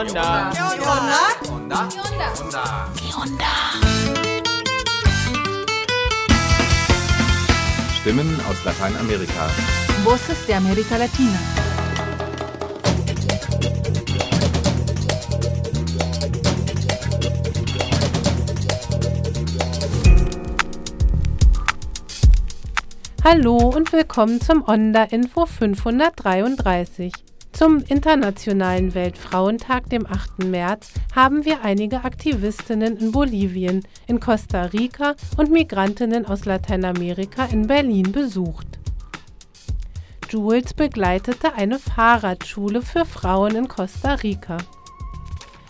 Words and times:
onda? 0.00 0.50
¿Qué 0.54 0.62
onda? 0.62 1.18
Onda. 1.50 1.88
¿Qué 2.96 3.14
onda? 3.14 3.52
Stimmen 8.00 8.40
aus 8.48 8.64
Lateinamerika. 8.64 9.48
Voces 10.04 10.46
de 10.46 10.54
América 10.54 10.96
Latina. 10.96 11.38
Hallo 23.22 23.56
und 23.56 23.92
willkommen 23.92 24.40
zum 24.40 24.62
Onda 24.62 25.04
Info 25.04 25.44
533. 25.44 27.29
Zum 27.60 27.84
Internationalen 27.88 28.94
Weltfrauentag, 28.94 29.90
dem 29.90 30.06
8. 30.06 30.44
März, 30.44 30.94
haben 31.14 31.44
wir 31.44 31.60
einige 31.62 32.04
Aktivistinnen 32.04 32.96
in 32.96 33.12
Bolivien, 33.12 33.82
in 34.06 34.18
Costa 34.18 34.62
Rica 34.62 35.14
und 35.36 35.50
Migrantinnen 35.50 36.24
aus 36.24 36.46
Lateinamerika 36.46 37.44
in 37.52 37.66
Berlin 37.66 38.12
besucht. 38.12 38.66
Jules 40.30 40.72
begleitete 40.72 41.52
eine 41.52 41.78
Fahrradschule 41.78 42.80
für 42.80 43.04
Frauen 43.04 43.54
in 43.54 43.68
Costa 43.68 44.14
Rica. 44.14 44.56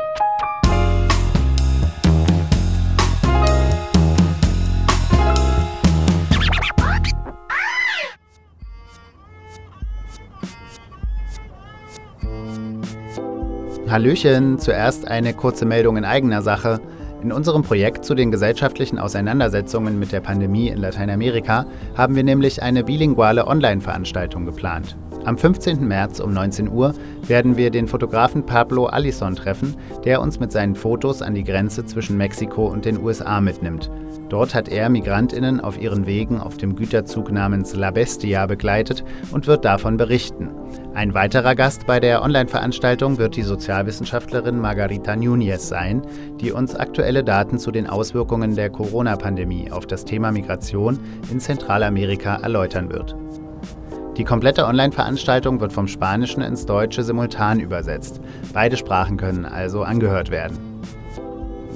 Hallöchen, 13.95 14.59
zuerst 14.59 15.07
eine 15.07 15.35
kurze 15.35 15.65
Meldung 15.65 15.97
in 15.97 16.05
eigener 16.05 16.43
Sache. 16.43 16.81
In 17.23 17.31
unserem 17.31 17.63
Projekt 17.63 18.05
zu 18.05 18.17
den 18.17 18.33
gesellschaftlichen 18.33 18.99
Auseinandersetzungen 18.99 20.01
mit 20.01 20.11
der 20.11 20.19
Pandemie 20.19 20.67
in 20.67 20.79
Lateinamerika 20.79 21.65
haben 21.97 22.17
wir 22.17 22.25
nämlich 22.25 22.61
eine 22.61 22.83
bilinguale 22.83 23.47
Online-Veranstaltung 23.47 24.47
geplant. 24.47 24.97
Am 25.25 25.39
15. 25.39 25.87
März 25.87 26.19
um 26.19 26.33
19 26.33 26.73
Uhr 26.73 26.93
werden 27.29 27.57
wir 27.57 27.71
den 27.71 27.87
Fotografen 27.87 28.45
Pablo 28.45 28.87
Allison 28.87 29.37
treffen, 29.37 29.77
der 30.05 30.21
uns 30.21 30.41
mit 30.41 30.51
seinen 30.51 30.75
Fotos 30.75 31.23
an 31.23 31.37
die 31.37 31.45
Grenze 31.45 31.87
zwischen 31.87 32.17
Mexiko 32.17 32.67
und 32.67 32.87
den 32.87 33.01
USA 33.01 33.41
mitnimmt. 33.41 33.93
Dort 34.29 34.55
hat 34.55 34.69
er 34.69 34.89
Migrantinnen 34.89 35.61
auf 35.61 35.81
ihren 35.81 36.07
Wegen 36.07 36.41
auf 36.41 36.57
dem 36.57 36.77
Güterzug 36.77 37.31
namens 37.31 37.75
La 37.75 37.91
Bestia 37.91 38.47
begleitet 38.47 39.05
und 39.33 39.47
wird 39.47 39.65
davon 39.65 39.97
berichten. 39.97 40.51
Ein 40.95 41.15
weiterer 41.15 41.55
Gast 41.55 41.87
bei 41.87 42.01
der 42.01 42.23
Online-Veranstaltung 42.23 43.19
wird 43.19 43.37
die 43.37 43.43
Sozialwissenschaftlerin 43.43 44.59
Margarita 44.59 45.13
Núñez 45.13 45.59
sein, 45.59 46.03
die 46.41 46.53
uns 46.53 46.75
aktuelle 46.75 47.23
Daten 47.23 47.59
zu 47.59 47.71
den 47.71 47.87
Auswirkungen 47.87 48.55
der 48.55 48.71
Corona-Pandemie 48.71 49.71
auf 49.71 49.87
das 49.87 50.05
Thema 50.05 50.33
Migration 50.33 50.99
in 51.31 51.41
Zentralamerika 51.41 52.37
erläutern 52.37 52.91
wird. 52.91 53.15
Die 54.17 54.25
komplette 54.25 54.67
Online-Veranstaltung 54.67 55.61
wird 55.61 55.73
vom 55.73 55.89
Spanischen 55.89 56.41
ins 56.41 56.67
Deutsche 56.67 57.03
simultan 57.03 57.59
übersetzt. 57.59 58.21
Beide 58.53 58.77
Sprachen 58.77 59.17
können 59.17 59.45
also 59.45 59.83
angehört 59.83 60.31
werden. 60.31 60.74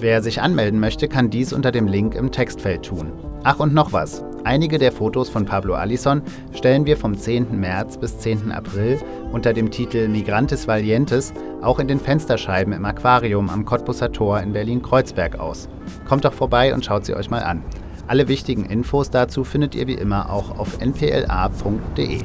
Wer 0.00 0.22
sich 0.22 0.40
anmelden 0.40 0.78
möchte, 0.78 1.08
kann 1.08 1.28
dies 1.28 1.52
unter 1.52 1.72
dem 1.72 1.88
Link 1.88 2.14
im 2.14 2.30
Textfeld 2.30 2.84
tun. 2.84 3.12
Ach 3.42 3.58
und 3.58 3.74
noch 3.74 3.92
was. 3.92 4.22
Einige 4.44 4.78
der 4.78 4.92
Fotos 4.92 5.28
von 5.28 5.44
Pablo 5.44 5.74
Allison 5.74 6.22
stellen 6.54 6.86
wir 6.86 6.96
vom 6.96 7.18
10. 7.18 7.58
März 7.58 7.98
bis 7.98 8.16
10. 8.18 8.52
April 8.52 9.00
unter 9.32 9.52
dem 9.52 9.72
Titel 9.72 10.06
Migrantes 10.06 10.68
Valientes 10.68 11.32
auch 11.62 11.80
in 11.80 11.88
den 11.88 11.98
Fensterscheiben 11.98 12.72
im 12.72 12.84
Aquarium 12.84 13.50
am 13.50 13.64
Cottbusser 13.64 14.12
Tor 14.12 14.40
in 14.40 14.52
Berlin-Kreuzberg 14.52 15.40
aus. 15.40 15.68
Kommt 16.06 16.24
doch 16.24 16.32
vorbei 16.32 16.72
und 16.72 16.84
schaut 16.84 17.04
sie 17.04 17.14
euch 17.14 17.28
mal 17.28 17.42
an. 17.42 17.64
Alle 18.06 18.28
wichtigen 18.28 18.66
Infos 18.66 19.10
dazu 19.10 19.42
findet 19.42 19.74
ihr 19.74 19.88
wie 19.88 19.94
immer 19.94 20.30
auch 20.30 20.58
auf 20.58 20.80
npla.de. 20.80 22.20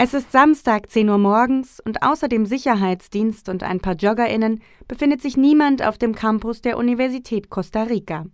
Es 0.00 0.14
ist 0.14 0.30
Samstag, 0.30 0.88
10 0.88 1.08
Uhr 1.08 1.18
morgens 1.18 1.80
und 1.80 2.04
außer 2.04 2.28
dem 2.28 2.46
Sicherheitsdienst 2.46 3.48
und 3.48 3.64
ein 3.64 3.80
paar 3.80 3.96
JoggerInnen 3.96 4.62
befindet 4.86 5.20
sich 5.20 5.36
niemand 5.36 5.84
auf 5.84 5.98
dem 5.98 6.14
Campus 6.14 6.62
der 6.62 6.78
Universität 6.78 7.50
Costa 7.50 7.82
Rica. 7.82 8.26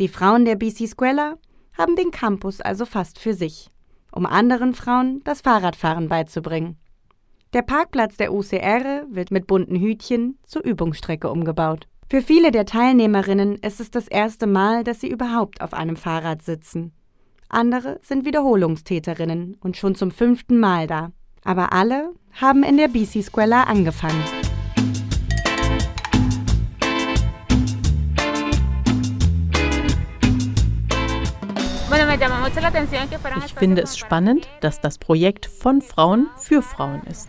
Die 0.00 0.08
Frauen 0.08 0.44
der 0.44 0.56
BC 0.56 0.88
Squella 0.88 1.36
haben 1.78 1.94
den 1.94 2.10
Campus 2.10 2.60
also 2.60 2.86
fast 2.86 3.20
für 3.20 3.34
sich, 3.34 3.70
um 4.10 4.26
anderen 4.26 4.74
Frauen 4.74 5.20
das 5.22 5.42
Fahrradfahren 5.42 6.08
beizubringen. 6.08 6.76
Der 7.52 7.62
Parkplatz 7.62 8.16
der 8.16 8.34
UCR 8.34 9.06
wird 9.08 9.30
mit 9.30 9.46
bunten 9.46 9.76
Hütchen 9.76 10.40
zur 10.44 10.64
Übungsstrecke 10.64 11.30
umgebaut. 11.30 11.86
Für 12.10 12.20
viele 12.20 12.50
der 12.50 12.66
Teilnehmerinnen 12.66 13.58
ist 13.58 13.78
es 13.78 13.92
das 13.92 14.08
erste 14.08 14.48
Mal, 14.48 14.82
dass 14.82 15.00
sie 15.00 15.08
überhaupt 15.08 15.60
auf 15.60 15.72
einem 15.72 15.94
Fahrrad 15.94 16.42
sitzen. 16.42 16.92
Andere 17.54 18.00
sind 18.02 18.24
Wiederholungstäterinnen 18.24 19.56
und 19.60 19.76
schon 19.76 19.94
zum 19.94 20.10
fünften 20.10 20.58
Mal 20.58 20.88
da. 20.88 21.12
Aber 21.44 21.72
alle 21.72 22.10
haben 22.32 22.64
in 22.64 22.76
der 22.76 22.88
BC 22.88 23.22
Squella 23.22 23.62
angefangen. 23.64 24.22
Ich 33.46 33.54
finde 33.54 33.82
es 33.82 33.96
spannend, 33.96 34.48
dass 34.60 34.80
das 34.80 34.98
Projekt 34.98 35.46
von 35.46 35.80
Frauen 35.80 36.28
für 36.36 36.60
Frauen 36.60 37.02
ist. 37.04 37.28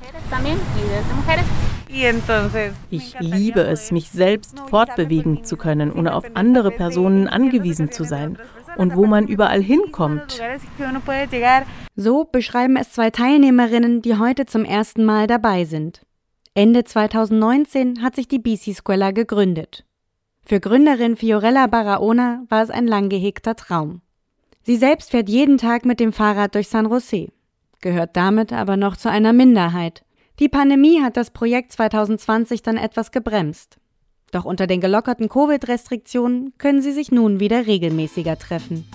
Ich 2.90 3.16
liebe 3.20 3.62
es, 3.62 3.92
mich 3.92 4.10
selbst 4.10 4.60
fortbewegen 4.70 5.44
zu 5.44 5.56
können, 5.56 5.92
ohne 5.92 6.16
auf 6.16 6.26
andere 6.34 6.72
Personen 6.72 7.28
angewiesen 7.28 7.92
zu 7.92 8.04
sein 8.04 8.38
und 8.78 8.96
wo 8.96 9.06
man 9.06 9.28
überall 9.28 9.62
hinkommt. 9.62 10.42
So 11.96 12.26
beschreiben 12.26 12.78
es 12.78 12.92
zwei 12.92 13.10
Teilnehmerinnen, 13.10 14.02
die 14.02 14.18
heute 14.18 14.46
zum 14.46 14.66
ersten 14.66 15.06
Mal 15.06 15.28
dabei 15.28 15.66
sind. 15.66 16.02
Ende 16.54 16.84
2019 16.84 18.02
hat 18.02 18.16
sich 18.16 18.28
die 18.28 18.40
BC 18.40 18.74
Squella 18.76 19.12
gegründet. 19.12 19.86
Für 20.46 20.60
Gründerin 20.60 21.16
Fiorella 21.16 21.68
Barahona 21.68 22.44
war 22.50 22.64
es 22.64 22.70
ein 22.70 22.88
lang 22.88 23.10
gehegter 23.10 23.56
Traum. 23.56 24.02
Sie 24.64 24.78
selbst 24.78 25.12
fährt 25.12 25.30
jeden 25.30 25.58
Tag 25.58 25.86
mit 25.86 26.00
dem 26.00 26.14
Fahrrad 26.14 26.56
durch 26.56 26.70
San 26.70 26.90
Jose, 26.90 27.30
gehört 27.82 28.16
damit 28.16 28.54
aber 28.54 28.78
noch 28.78 28.96
zu 28.96 29.10
einer 29.10 29.34
Minderheit. 29.34 30.04
Die 30.40 30.50
Pandemie 30.50 31.02
hat 31.02 31.18
das 31.18 31.32
Projekt 31.32 31.72
2020 31.72 32.62
dann 32.62 32.78
etwas 32.78 33.12
gebremst. 33.12 33.78
Doch 34.36 34.44
unter 34.44 34.68
den 34.68 34.82
gelockerten 34.82 35.30
Covid-Restriktionen 35.30 36.52
können 36.58 36.82
sie 36.82 36.92
sich 36.92 37.10
nun 37.10 37.40
wieder 37.40 37.68
regelmäßiger 37.68 38.38
treffen. 38.38 38.86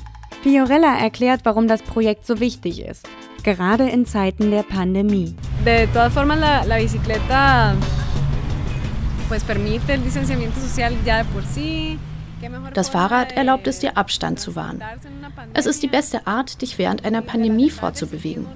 Fiorella 0.43 0.99
erklärt, 0.99 1.41
warum 1.45 1.67
das 1.67 1.81
Projekt 1.81 2.27
so 2.27 2.41
wichtig 2.41 2.85
ist, 2.85 3.09
gerade 3.43 3.89
in 3.89 4.05
Zeiten 4.05 4.51
der 4.51 4.65
Pandemie. 4.65 5.35
De 5.65 5.87
todas 5.87 6.13
formas, 6.13 6.39
la, 6.39 6.65
la 6.65 6.77
bicicleta 6.77 7.75
pues 9.31 9.43
permite 9.43 9.95
el 9.95 10.03
distanciamiento 10.03 10.61
social 10.61 10.93
ya 11.07 11.23
de 11.23 11.25
por 11.33 11.43
sí. 11.43 11.99
Das 12.75 12.91
Fahrrad 12.91 13.33
erlaubt 13.33 13.67
es 13.67 13.79
dir, 13.79 13.97
Abstand 13.97 14.41
zu 14.41 14.57
wahren. 14.57 14.83
Es 15.55 15.65
ist 15.65 15.83
die 15.83 15.89
beste 15.89 16.27
Art, 16.27 16.61
dich 16.61 16.77
während 16.77 17.07
einer 17.07 17.23
Pandemie 17.23 17.71
fortzubewegen. 17.71 18.47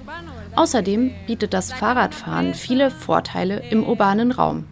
Außerdem 0.55 1.11
bietet 1.25 1.55
das 1.55 1.73
Fahrradfahren 1.73 2.53
viele 2.53 2.91
Vorteile 2.91 3.63
im 3.71 3.83
urbanen 3.83 4.31
Raum. 4.31 4.65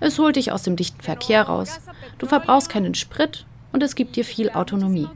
Es 0.00 0.18
holt 0.18 0.36
dich 0.36 0.52
aus 0.52 0.62
dem 0.62 0.76
dichten 0.76 1.00
Verkehr 1.00 1.44
raus, 1.44 1.80
du 2.18 2.26
verbrauchst 2.26 2.68
keinen 2.68 2.94
Sprit 2.94 3.46
und 3.72 3.82
es 3.82 3.94
gibt 3.94 4.16
dir 4.16 4.24
viel 4.24 4.50
Autonomie. 4.50 5.08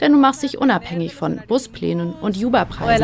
Denn 0.00 0.12
du 0.12 0.18
machst 0.18 0.42
dich 0.42 0.58
unabhängig 0.58 1.14
von 1.14 1.40
Busplänen 1.46 2.12
und 2.14 2.36
Uber-Preisen. 2.36 3.00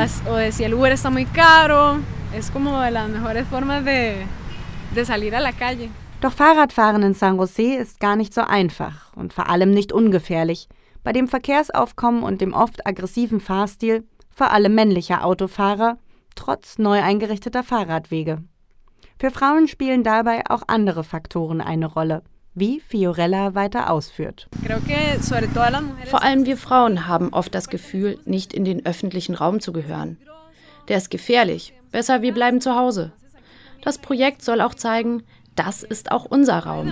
Doch 6.20 6.32
Fahrradfahren 6.32 7.02
in 7.02 7.14
San 7.14 7.37
Jose 7.38 7.76
ist 7.76 8.00
gar 8.00 8.16
nicht 8.16 8.34
so 8.34 8.42
einfach 8.42 9.14
und 9.16 9.32
vor 9.32 9.48
allem 9.48 9.70
nicht 9.70 9.92
ungefährlich. 9.92 10.69
Bei 11.02 11.12
dem 11.12 11.28
Verkehrsaufkommen 11.28 12.22
und 12.22 12.40
dem 12.40 12.52
oft 12.52 12.87
aggressiven 12.87 13.40
Fahrstil, 13.40 14.04
vor 14.28 14.50
allem 14.50 14.75
männlicher 14.75 15.25
Autofahrer, 15.25 15.96
trotz 16.34 16.78
neu 16.78 17.00
eingerichteter 17.00 17.62
Fahrradwege. 17.62 18.42
Für 19.20 19.31
Frauen 19.31 19.69
spielen 19.69 20.02
dabei 20.02 20.44
auch 20.49 20.62
andere 20.67 21.05
Faktoren 21.05 21.61
eine 21.61 21.84
Rolle 21.84 22.22
wie 22.55 22.81
Fiorella 22.81 23.55
weiter 23.55 23.90
ausführt. 23.90 24.49
Vor 26.06 26.22
allem 26.22 26.46
wir 26.46 26.56
Frauen 26.56 27.06
haben 27.06 27.28
oft 27.34 27.55
das 27.55 27.69
Gefühl, 27.69 28.19
nicht 28.25 28.55
in 28.55 28.64
den 28.64 28.87
öffentlichen 28.87 29.34
Raum 29.34 29.61
zu 29.61 29.75
gehören. 29.75 30.17
Der 30.88 30.96
ist 30.96 31.11
gefährlich. 31.11 31.75
Besser, 31.93 32.22
wir 32.22 32.32
bleiben 32.32 32.62
zu 32.62 32.75
Hause. 32.75 33.12
Das 33.82 33.99
Projekt 33.99 34.43
soll 34.43 34.62
auch 34.62 34.75
zeigen, 34.75 35.23
das 35.55 35.82
ist 35.82 36.11
auch 36.11 36.25
unser 36.25 36.61
Raum. 36.61 36.87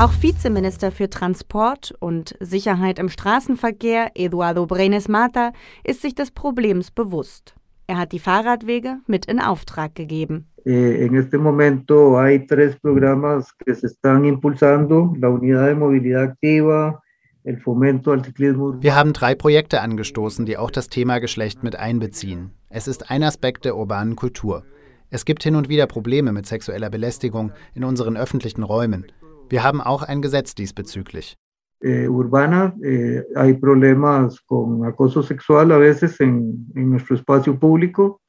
Auch 0.00 0.12
Vizeminister 0.22 0.92
für 0.92 1.10
Transport 1.10 1.94
und 2.00 2.34
Sicherheit 2.40 2.98
im 2.98 3.10
Straßenverkehr 3.10 4.12
Eduardo 4.14 4.64
Brenes 4.64 5.08
Mata 5.08 5.52
ist 5.84 6.00
sich 6.00 6.14
des 6.14 6.30
Problems 6.30 6.90
bewusst. 6.90 7.54
Er 7.86 7.98
hat 7.98 8.12
die 8.12 8.18
Fahrradwege 8.18 9.00
mit 9.06 9.26
in 9.26 9.40
Auftrag 9.40 9.94
gegeben. 9.94 10.46
Eh, 10.64 11.04
en 11.04 11.14
este 11.16 11.36
momento 11.36 12.18
hay 12.18 12.46
tres 12.46 12.76
programas 12.80 13.52
que 13.58 13.74
se 13.74 13.88
están 13.88 14.24
impulsando, 14.24 15.14
la 15.18 15.28
Unidad 15.28 15.66
de 15.66 15.74
Movilidad 15.74 16.30
Activa, 16.30 17.02
wir 17.42 18.94
haben 18.94 19.12
drei 19.14 19.34
Projekte 19.34 19.80
angestoßen, 19.80 20.44
die 20.44 20.58
auch 20.58 20.70
das 20.70 20.88
Thema 20.88 21.20
Geschlecht 21.20 21.62
mit 21.62 21.74
einbeziehen. 21.74 22.50
Es 22.68 22.86
ist 22.86 23.10
ein 23.10 23.22
Aspekt 23.22 23.64
der 23.64 23.76
urbanen 23.76 24.14
Kultur. 24.14 24.64
Es 25.08 25.24
gibt 25.24 25.42
hin 25.42 25.56
und 25.56 25.70
wieder 25.70 25.86
Probleme 25.86 26.32
mit 26.32 26.46
sexueller 26.46 26.90
Belästigung 26.90 27.52
in 27.74 27.84
unseren 27.84 28.18
öffentlichen 28.18 28.62
Räumen. 28.62 29.06
Wir 29.50 29.64
haben 29.64 29.80
auch 29.80 30.02
ein 30.02 30.22
Gesetz 30.22 30.54
diesbezüglich 30.54 31.36
eh, 31.80 32.08
urbana, 32.08 32.74
eh, 32.82 33.24
hay 33.34 33.54
problemas 33.54 34.40
con 34.46 34.84
acoso 34.84 35.22
sexual 35.22 35.72
a 35.72 35.78
veces 35.78 36.20
en, 36.20 36.66
en 36.74 36.90
nuestro 36.90 37.16
espacio 37.16 37.58
público. 37.58 38.20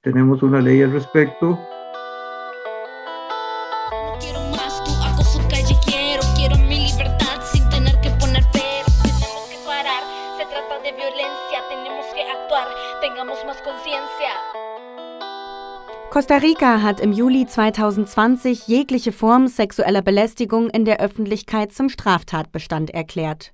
Tenemos 0.00 0.42
una 0.42 0.60
ley 0.60 0.82
al 0.82 0.92
respecto. 0.92 1.58
tengamos 13.00 13.44
más 13.44 13.60
conciencia. 13.62 14.63
Costa 16.14 16.36
Rica 16.36 16.80
hat 16.80 17.00
im 17.00 17.12
Juli 17.12 17.44
2020 17.44 18.68
jegliche 18.68 19.10
Form 19.10 19.48
sexueller 19.48 20.00
Belästigung 20.00 20.70
in 20.70 20.84
der 20.84 21.00
Öffentlichkeit 21.00 21.72
zum 21.72 21.88
Straftatbestand 21.88 22.90
erklärt. 22.90 23.52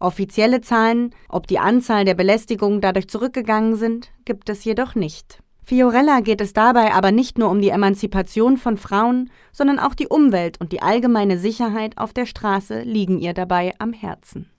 Offizielle 0.00 0.62
Zahlen, 0.62 1.14
ob 1.28 1.46
die 1.46 1.60
Anzahl 1.60 2.04
der 2.04 2.14
Belästigungen 2.14 2.80
dadurch 2.80 3.06
zurückgegangen 3.06 3.76
sind, 3.76 4.10
gibt 4.24 4.48
es 4.48 4.64
jedoch 4.64 4.96
nicht. 4.96 5.41
Fiorella 5.64 6.20
geht 6.20 6.40
es 6.40 6.52
dabei 6.52 6.92
aber 6.92 7.12
nicht 7.12 7.38
nur 7.38 7.48
um 7.48 7.60
die 7.60 7.68
Emanzipation 7.68 8.56
von 8.56 8.76
Frauen, 8.76 9.30
sondern 9.52 9.78
auch 9.78 9.94
die 9.94 10.08
Umwelt 10.08 10.60
und 10.60 10.72
die 10.72 10.82
allgemeine 10.82 11.38
Sicherheit 11.38 11.98
auf 11.98 12.12
der 12.12 12.26
Straße 12.26 12.82
liegen 12.82 13.20
ihr 13.20 13.32
dabei 13.32 13.72
am 13.78 13.92
Herzen. 13.92 14.50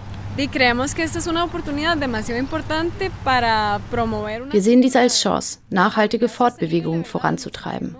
Wir 4.52 4.62
sehen 4.62 4.82
dies 4.82 4.96
als 4.96 5.22
Chance, 5.22 5.60
nachhaltige 5.70 6.30
Fortbewegungen 6.30 7.06
voranzutreiben. 7.06 7.96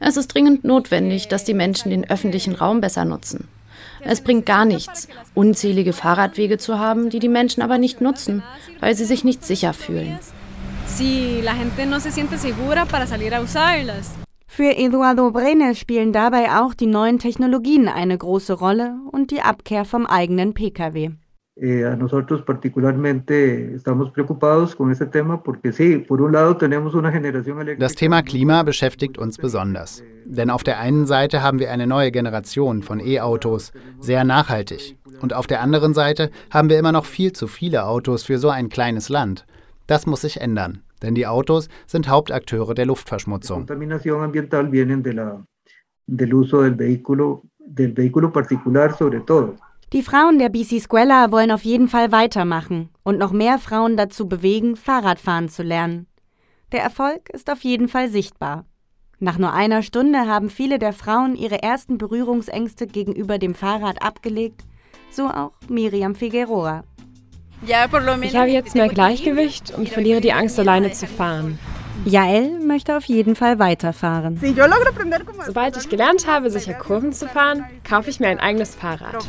Es 0.00 0.16
ist 0.16 0.34
dringend 0.34 0.64
notwendig, 0.64 1.28
dass 1.28 1.44
die 1.44 1.54
Menschen 1.54 1.90
den 1.90 2.10
öffentlichen 2.10 2.56
Raum 2.56 2.80
besser 2.80 3.04
nutzen. 3.04 3.48
Es 4.00 4.20
bringt 4.20 4.46
gar 4.46 4.64
nichts, 4.64 5.08
unzählige 5.34 5.92
Fahrradwege 5.92 6.58
zu 6.58 6.78
haben, 6.78 7.08
die 7.08 7.20
die 7.20 7.28
Menschen 7.28 7.62
aber 7.62 7.78
nicht 7.78 8.00
nutzen, 8.00 8.42
weil 8.80 8.96
sie 8.96 9.04
sich 9.04 9.22
nicht 9.22 9.44
sicher 9.44 9.72
fühlen. 9.72 10.18
Für 14.46 14.76
Eduardo 14.76 15.30
Brenes 15.30 15.78
spielen 15.78 16.12
dabei 16.12 16.50
auch 16.60 16.74
die 16.74 16.86
neuen 16.86 17.18
Technologien 17.18 17.88
eine 17.88 18.18
große 18.18 18.52
Rolle 18.52 18.96
und 19.10 19.30
die 19.30 19.40
Abkehr 19.40 19.84
vom 19.84 20.06
eigenen 20.06 20.54
Pkw. 20.54 21.12
Eh, 21.54 21.84
a 21.84 21.94
nosotros 21.96 22.42
particularmente 22.42 23.74
estamos 23.74 24.10
preocupados 24.10 24.74
con 24.74 24.90
este 24.90 25.04
tema 25.04 25.42
porque 25.42 25.70
sí, 25.70 25.98
por 25.98 26.22
un 26.22 26.32
lado 26.32 26.56
tenemos 26.56 26.94
una 26.94 27.12
generación 27.12 27.58
Das 27.78 27.94
Thema 27.94 28.22
Klima 28.22 28.62
beschäftigt 28.62 29.18
uns 29.18 29.36
besonders. 29.36 30.02
Denn 30.24 30.48
auf 30.48 30.62
der 30.62 30.78
einen 30.78 31.04
Seite 31.04 31.42
haben 31.42 31.58
wir 31.58 31.70
eine 31.70 31.86
neue 31.86 32.10
Generation 32.10 32.82
von 32.82 33.00
E-Autos, 33.00 33.72
sehr 34.00 34.24
nachhaltig. 34.24 34.96
Und 35.20 35.34
auf 35.34 35.46
der 35.46 35.60
anderen 35.60 35.92
Seite 35.92 36.30
haben 36.50 36.70
wir 36.70 36.78
immer 36.78 36.92
noch 36.92 37.04
viel 37.04 37.32
zu 37.32 37.46
viele 37.46 37.84
Autos 37.84 38.24
für 38.24 38.38
so 38.38 38.48
ein 38.48 38.70
kleines 38.70 39.10
Land. 39.10 39.44
Das 39.92 40.06
muss 40.06 40.22
sich 40.22 40.40
ändern, 40.40 40.80
denn 41.02 41.14
die 41.14 41.26
Autos 41.26 41.68
sind 41.86 42.08
Hauptakteure 42.08 42.72
der 42.72 42.86
Luftverschmutzung. 42.86 43.66
Die 49.92 50.02
Frauen 50.02 50.38
der 50.38 50.48
BC 50.48 50.80
Squella 50.80 51.30
wollen 51.30 51.50
auf 51.50 51.64
jeden 51.64 51.88
Fall 51.88 52.10
weitermachen 52.10 52.88
und 53.02 53.18
noch 53.18 53.32
mehr 53.32 53.58
Frauen 53.58 53.98
dazu 53.98 54.26
bewegen, 54.30 54.76
Fahrradfahren 54.76 55.50
zu 55.50 55.62
lernen. 55.62 56.06
Der 56.72 56.82
Erfolg 56.82 57.28
ist 57.28 57.50
auf 57.50 57.60
jeden 57.60 57.88
Fall 57.88 58.08
sichtbar. 58.08 58.64
Nach 59.18 59.36
nur 59.36 59.52
einer 59.52 59.82
Stunde 59.82 60.20
haben 60.20 60.48
viele 60.48 60.78
der 60.78 60.94
Frauen 60.94 61.36
ihre 61.36 61.62
ersten 61.62 61.98
Berührungsängste 61.98 62.86
gegenüber 62.86 63.36
dem 63.36 63.54
Fahrrad 63.54 64.00
abgelegt, 64.02 64.64
so 65.10 65.26
auch 65.26 65.52
Miriam 65.68 66.14
Figueroa. 66.14 66.82
Ich 67.64 68.36
habe 68.36 68.50
jetzt 68.50 68.74
mehr 68.74 68.88
Gleichgewicht 68.88 69.72
und 69.76 69.88
verliere 69.88 70.20
die 70.20 70.32
Angst, 70.32 70.58
alleine 70.58 70.92
zu 70.92 71.06
fahren. 71.06 71.58
Jael 72.04 72.58
möchte 72.58 72.96
auf 72.96 73.04
jeden 73.04 73.36
Fall 73.36 73.60
weiterfahren. 73.60 74.40
Sobald 75.46 75.76
ich 75.76 75.88
gelernt 75.88 76.26
habe, 76.26 76.50
sicher 76.50 76.74
Kurven 76.74 77.12
zu 77.12 77.28
fahren, 77.28 77.64
kaufe 77.88 78.10
ich 78.10 78.18
mir 78.18 78.28
ein 78.28 78.40
eigenes 78.40 78.74
Fahrrad. 78.74 79.24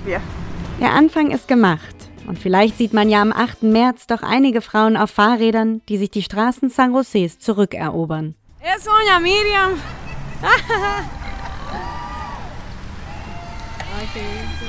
Der 0.80 0.92
Anfang 0.92 1.30
ist 1.32 1.48
gemacht. 1.48 1.96
Und 2.26 2.40
vielleicht 2.40 2.78
sieht 2.78 2.94
man 2.94 3.10
ja 3.10 3.22
am 3.22 3.34
8. 3.34 3.64
März 3.64 4.08
doch 4.08 4.24
einige 4.24 4.62
Frauen 4.62 4.96
auf 4.96 5.12
Fahrrädern, 5.12 5.82
die 5.90 5.98
sich 5.98 6.10
die 6.10 6.24
Straßen 6.24 6.70
San 6.70 6.94
Josés 6.94 7.38
zurückerobern. 7.38 8.36
Eso, 8.62 8.90
doña 8.90 9.20
Miriam. 9.20 9.74
okay. 14.02 14.63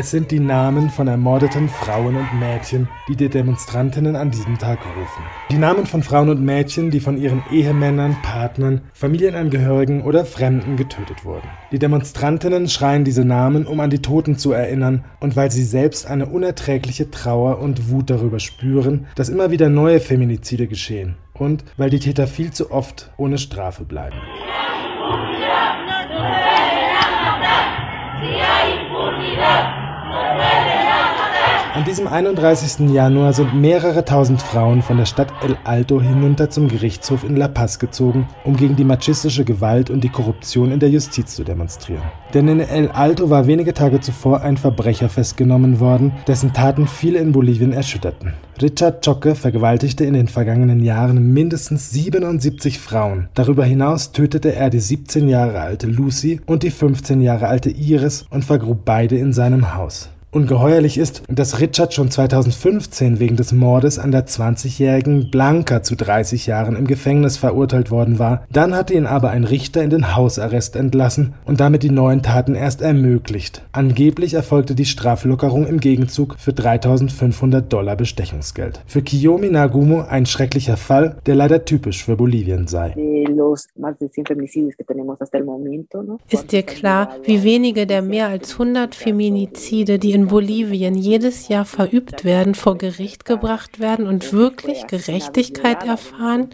Es 0.00 0.12
sind 0.12 0.30
die 0.30 0.40
Namen 0.40 0.88
von 0.88 1.08
ermordeten 1.08 1.68
Frauen 1.68 2.16
und 2.16 2.40
Mädchen, 2.40 2.88
die 3.06 3.16
die 3.16 3.28
Demonstrantinnen 3.28 4.16
an 4.16 4.30
diesem 4.30 4.56
Tag 4.56 4.78
rufen. 4.96 5.22
Die 5.50 5.58
Namen 5.58 5.84
von 5.84 6.02
Frauen 6.02 6.30
und 6.30 6.42
Mädchen, 6.42 6.90
die 6.90 7.00
von 7.00 7.20
ihren 7.20 7.42
Ehemännern, 7.52 8.16
Partnern, 8.22 8.80
Familienangehörigen 8.94 10.00
oder 10.00 10.24
Fremden 10.24 10.78
getötet 10.78 11.26
wurden. 11.26 11.46
Die 11.70 11.78
Demonstrantinnen 11.78 12.70
schreien 12.70 13.04
diese 13.04 13.26
Namen, 13.26 13.66
um 13.66 13.78
an 13.80 13.90
die 13.90 14.00
Toten 14.00 14.38
zu 14.38 14.52
erinnern 14.52 15.04
und 15.20 15.36
weil 15.36 15.50
sie 15.50 15.64
selbst 15.64 16.06
eine 16.06 16.24
unerträgliche 16.24 17.10
Trauer 17.10 17.58
und 17.58 17.90
Wut 17.90 18.08
darüber 18.08 18.40
spüren, 18.40 19.06
dass 19.16 19.28
immer 19.28 19.50
wieder 19.50 19.68
neue 19.68 20.00
Feminizide 20.00 20.66
geschehen 20.66 21.16
und 21.34 21.62
weil 21.76 21.90
die 21.90 22.00
Täter 22.00 22.26
viel 22.26 22.52
zu 22.52 22.70
oft 22.70 23.10
ohne 23.18 23.36
Strafe 23.36 23.84
bleiben. 23.84 24.16
An 31.72 31.84
diesem 31.84 32.08
31. 32.08 32.90
Januar 32.92 33.32
sind 33.32 33.54
mehrere 33.54 34.04
tausend 34.04 34.42
Frauen 34.42 34.82
von 34.82 34.96
der 34.96 35.04
Stadt 35.04 35.32
El 35.40 35.56
Alto 35.62 36.00
hinunter 36.00 36.50
zum 36.50 36.66
Gerichtshof 36.66 37.22
in 37.22 37.36
La 37.36 37.46
Paz 37.46 37.78
gezogen, 37.78 38.26
um 38.44 38.56
gegen 38.56 38.74
die 38.74 38.82
machistische 38.82 39.44
Gewalt 39.44 39.88
und 39.88 40.02
die 40.02 40.08
Korruption 40.08 40.72
in 40.72 40.80
der 40.80 40.90
Justiz 40.90 41.36
zu 41.36 41.44
demonstrieren. 41.44 42.02
Denn 42.34 42.48
in 42.48 42.58
El 42.58 42.88
Alto 42.88 43.30
war 43.30 43.46
wenige 43.46 43.72
Tage 43.72 44.00
zuvor 44.00 44.40
ein 44.40 44.56
Verbrecher 44.56 45.08
festgenommen 45.08 45.78
worden, 45.78 46.12
dessen 46.26 46.52
Taten 46.52 46.88
viele 46.88 47.20
in 47.20 47.30
Bolivien 47.30 47.72
erschütterten. 47.72 48.34
Richard 48.60 49.04
Chocke 49.04 49.36
vergewaltigte 49.36 50.04
in 50.04 50.14
den 50.14 50.26
vergangenen 50.26 50.80
Jahren 50.80 51.32
mindestens 51.32 51.92
77 51.92 52.80
Frauen. 52.80 53.28
Darüber 53.34 53.64
hinaus 53.64 54.10
tötete 54.10 54.56
er 54.56 54.70
die 54.70 54.80
17 54.80 55.28
Jahre 55.28 55.60
alte 55.60 55.86
Lucy 55.86 56.40
und 56.46 56.64
die 56.64 56.70
15 56.70 57.20
Jahre 57.20 57.46
alte 57.46 57.70
Iris 57.70 58.26
und 58.28 58.44
vergrub 58.44 58.84
beide 58.84 59.16
in 59.16 59.32
seinem 59.32 59.76
Haus. 59.76 60.10
Ungeheuerlich 60.32 60.96
ist, 60.96 61.24
dass 61.28 61.58
Richard 61.58 61.92
schon 61.92 62.08
2015 62.08 63.18
wegen 63.18 63.34
des 63.34 63.50
Mordes 63.50 63.98
an 63.98 64.12
der 64.12 64.28
20-jährigen 64.28 65.28
Blanca 65.28 65.82
zu 65.82 65.96
30 65.96 66.46
Jahren 66.46 66.76
im 66.76 66.86
Gefängnis 66.86 67.36
verurteilt 67.36 67.90
worden 67.90 68.20
war. 68.20 68.46
Dann 68.52 68.76
hatte 68.76 68.94
ihn 68.94 69.06
aber 69.06 69.30
ein 69.30 69.42
Richter 69.42 69.82
in 69.82 69.90
den 69.90 70.14
Hausarrest 70.14 70.76
entlassen 70.76 71.34
und 71.46 71.58
damit 71.58 71.82
die 71.82 71.90
neuen 71.90 72.22
Taten 72.22 72.54
erst 72.54 72.80
ermöglicht. 72.80 73.62
Angeblich 73.72 74.34
erfolgte 74.34 74.76
die 74.76 74.84
Straflockerung 74.84 75.66
im 75.66 75.80
Gegenzug 75.80 76.36
für 76.38 76.52
3500 76.52 77.72
Dollar 77.72 77.96
Bestechungsgeld. 77.96 78.82
Für 78.86 79.02
Kiyomi 79.02 79.50
Nagumo 79.50 80.02
ein 80.02 80.26
schrecklicher 80.26 80.76
Fall, 80.76 81.16
der 81.26 81.34
leider 81.34 81.64
typisch 81.64 82.04
für 82.04 82.14
Bolivien 82.14 82.68
sei. 82.68 82.94
Ist 86.30 86.52
dir 86.52 86.62
klar, 86.62 87.16
wie 87.24 87.42
wenige 87.42 87.86
der 87.88 88.02
mehr 88.02 88.28
als 88.28 88.52
100 88.52 88.94
Feminizide, 88.94 89.98
die 89.98 90.12
in 90.12 90.19
in 90.20 90.28
Bolivien 90.28 90.96
jedes 90.96 91.48
Jahr 91.48 91.64
verübt 91.64 92.26
werden, 92.26 92.54
vor 92.54 92.76
Gericht 92.76 93.24
gebracht 93.24 93.80
werden 93.80 94.06
und 94.06 94.34
wirklich 94.34 94.86
Gerechtigkeit 94.86 95.82
erfahren? 95.82 96.50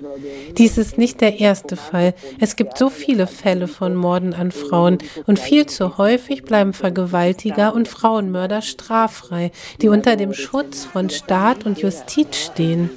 Dies 0.57 0.79
ist 0.79 0.99
nicht 0.99 1.21
der 1.21 1.41
erste 1.41 1.75
Fall. 1.75 2.15
Es 2.39 2.55
gibt 2.55 2.79
so 2.79 2.91
viele 2.91 3.27
Fälle 3.27 3.67
von 3.67 3.97
Morden 3.97 4.35
an 4.35 4.53
Frauen 4.53 4.99
und 5.27 5.41
viel 5.41 5.67
zu 5.67 5.99
häufig 5.99 6.45
bleiben 6.45 6.75
Vergewaltiger 6.75 7.75
und 7.75 7.89
Frauenmörder 7.89 8.63
straffrei, 8.63 9.51
die 9.83 9.89
unter 9.89 10.15
dem 10.15 10.33
Schutz 10.33 10.85
von 10.85 11.11
Staat 11.11 11.67
und 11.67 11.81
Justiz 11.81 12.37
stehen. 12.37 12.91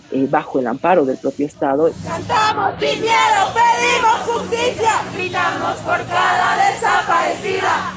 Gritamos 5.15 5.77
por 5.85 5.97
cada 6.07 6.57
desaparecida. 6.57 7.93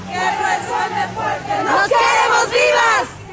Nos 1.64 1.88
queremos 1.88 2.50
vivas! 2.50 2.61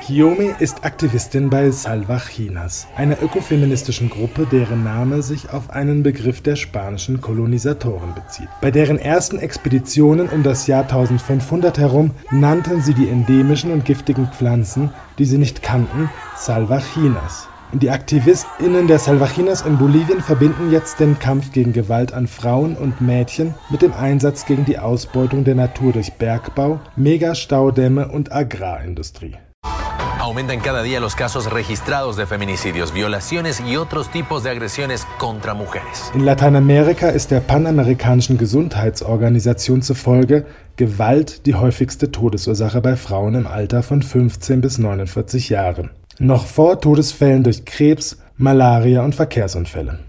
Kiyomi 0.09 0.55
ist 0.57 0.85
Aktivistin 0.85 1.51
bei 1.51 1.69
Salvajinas, 1.69 2.87
einer 2.95 3.21
ökofeministischen 3.21 4.09
Gruppe, 4.09 4.47
deren 4.51 4.83
Name 4.83 5.21
sich 5.21 5.51
auf 5.51 5.69
einen 5.69 6.01
Begriff 6.01 6.41
der 6.41 6.55
spanischen 6.55 7.21
Kolonisatoren 7.21 8.15
bezieht. 8.15 8.47
Bei 8.59 8.71
deren 8.71 8.97
ersten 8.97 9.37
Expeditionen 9.37 10.27
um 10.27 10.41
das 10.41 10.65
Jahr 10.65 10.81
1500 10.81 11.77
herum 11.77 12.09
nannten 12.31 12.81
sie 12.81 12.95
die 12.95 13.07
endemischen 13.07 13.71
und 13.71 13.85
giftigen 13.85 14.31
Pflanzen, 14.31 14.89
die 15.19 15.25
sie 15.25 15.37
nicht 15.37 15.61
kannten, 15.61 16.09
Salvajinas. 16.35 17.47
Die 17.71 17.91
AktivistInnen 17.91 18.87
der 18.87 18.97
Salvajinas 18.97 19.61
in 19.61 19.77
Bolivien 19.77 20.21
verbinden 20.21 20.71
jetzt 20.71 20.99
den 20.99 21.19
Kampf 21.19 21.51
gegen 21.51 21.71
Gewalt 21.71 22.13
an 22.13 22.25
Frauen 22.25 22.75
und 22.75 22.99
Mädchen 22.99 23.53
mit 23.69 23.83
dem 23.83 23.93
Einsatz 23.93 24.45
gegen 24.45 24.65
die 24.65 24.79
Ausbeutung 24.79 25.43
der 25.43 25.53
Natur 25.53 25.93
durch 25.93 26.13
Bergbau, 26.13 26.79
Megastaudämme 26.95 28.07
und 28.07 28.31
Agrarindustrie. 28.31 29.35
Aumentan 30.19 30.63
cada 30.63 30.81
día 30.81 30.99
los 30.99 31.15
casos 31.15 31.51
registrados 31.51 32.17
de 32.17 32.25
feminicidios, 32.25 32.91
violaciones 32.91 33.61
y 33.61 33.77
otros 33.77 34.09
tipos 34.09 34.43
de 34.43 34.49
agresiones 34.49 35.05
contra 35.19 35.53
mujeres. 35.53 36.11
In 36.15 36.25
Lateinamerika 36.25 37.09
ist 37.09 37.29
der 37.29 37.39
Panamerikanischen 37.39 38.39
Gesundheitsorganisation 38.39 39.83
zufolge 39.83 40.47
Gewalt 40.75 41.45
die 41.45 41.53
häufigste 41.53 42.11
Todesursache 42.11 42.81
bei 42.81 42.95
Frauen 42.95 43.35
im 43.35 43.45
Alter 43.45 43.83
von 43.83 44.01
15 44.01 44.59
bis 44.59 44.79
49 44.79 45.49
Jahren 45.49 45.91
noch 46.19 46.45
vor 46.45 46.79
Todesfällen 46.79 47.43
durch 47.43 47.65
Krebs, 47.65 48.17
Malaria 48.37 49.03
und 49.03 49.15
Verkehrsunfälle 49.15 49.99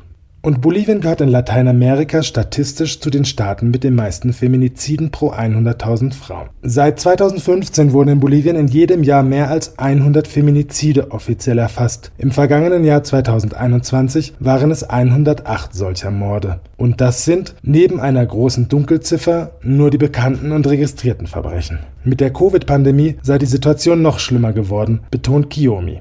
und 0.42 0.62
Bolivien 0.62 1.00
gehört 1.00 1.20
in 1.20 1.28
Lateinamerika 1.28 2.22
statistisch 2.22 3.00
zu 3.00 3.10
den 3.10 3.26
Staaten 3.26 3.70
mit 3.70 3.84
den 3.84 3.94
meisten 3.94 4.32
Feminiziden 4.32 5.10
pro 5.10 5.32
100.000 5.32 6.14
Frauen. 6.14 6.48
Seit 6.62 6.98
2015 6.98 7.92
wurden 7.92 8.10
in 8.10 8.20
Bolivien 8.20 8.56
in 8.56 8.66
jedem 8.66 9.02
Jahr 9.02 9.22
mehr 9.22 9.50
als 9.50 9.78
100 9.78 10.26
Feminizide 10.26 11.10
offiziell 11.10 11.58
erfasst. 11.58 12.12
Im 12.16 12.30
vergangenen 12.30 12.84
Jahr 12.84 13.02
2021 13.02 14.34
waren 14.38 14.70
es 14.70 14.82
108 14.88 15.74
solcher 15.74 16.10
Morde. 16.10 16.60
Und 16.78 17.02
das 17.02 17.26
sind, 17.26 17.54
neben 17.62 18.00
einer 18.00 18.24
großen 18.24 18.68
Dunkelziffer, 18.68 19.52
nur 19.62 19.90
die 19.90 19.98
bekannten 19.98 20.52
und 20.52 20.66
registrierten 20.66 21.26
Verbrechen. 21.26 21.80
Mit 22.02 22.20
der 22.20 22.32
Covid-Pandemie 22.32 23.16
sei 23.20 23.36
die 23.36 23.44
Situation 23.44 24.00
noch 24.00 24.20
schlimmer 24.20 24.54
geworden, 24.54 25.00
betont 25.10 25.50
Kiyomi. 25.50 26.00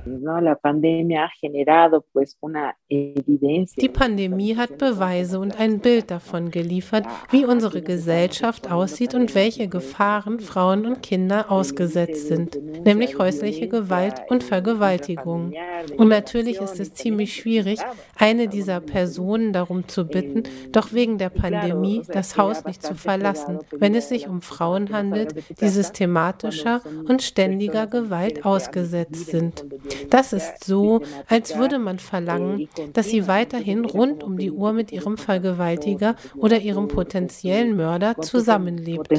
Die 3.81 3.89
Pandemie 3.89 4.28
Pandemie 4.29 4.57
hat 4.57 4.77
Beweise 4.77 5.39
und 5.39 5.59
ein 5.59 5.79
Bild 5.79 6.11
davon 6.11 6.51
geliefert, 6.51 7.05
wie 7.31 7.45
unsere 7.45 7.81
Gesellschaft 7.81 8.69
aussieht 8.69 9.15
und 9.15 9.33
welche 9.33 9.67
Gefahren 9.67 10.39
Frauen 10.39 10.85
und 10.85 11.01
Kinder 11.01 11.51
ausgesetzt 11.51 12.27
sind, 12.27 12.55
nämlich 12.85 13.17
häusliche 13.17 13.67
Gewalt 13.67 14.21
und 14.29 14.43
Vergewaltigung. 14.43 15.53
Und 15.97 16.09
natürlich 16.09 16.59
ist 16.59 16.79
es 16.79 16.93
ziemlich 16.93 17.33
schwierig, 17.33 17.79
eine 18.17 18.47
dieser 18.47 18.81
Personen 18.81 19.51
darum 19.51 19.87
zu 19.87 20.05
bitten, 20.05 20.43
doch 20.71 20.93
wegen 20.93 21.17
der 21.17 21.29
Pandemie 21.29 22.03
das 22.07 22.37
Haus 22.37 22.65
nicht 22.65 22.83
zu 22.83 22.93
verlassen, 22.93 23.57
wenn 23.71 23.95
es 23.95 24.09
sich 24.09 24.27
um 24.27 24.43
Frauen 24.43 24.91
handelt, 24.91 25.33
die 25.59 25.69
systematischer 25.69 26.81
und 27.07 27.23
ständiger 27.23 27.87
Gewalt 27.87 28.45
ausgesetzt 28.45 29.31
sind. 29.31 29.65
Das 30.11 30.33
ist 30.33 30.63
so, 30.63 31.01
als 31.27 31.57
würde 31.57 31.79
man 31.79 31.97
verlangen, 31.97 32.69
dass 32.93 33.07
sie 33.07 33.27
weiterhin 33.27 33.85
rund 33.85 34.18
rund 34.19 34.23
um 34.23 34.37
die 34.37 34.51
Uhr 34.51 34.73
mit 34.73 34.91
ihrem 34.91 35.17
Vergewaltiger 35.17 36.15
oder 36.37 36.59
ihrem 36.59 36.87
potenziellen 36.87 37.75
Mörder 37.75 38.17
zusammenlebt. 38.21 39.09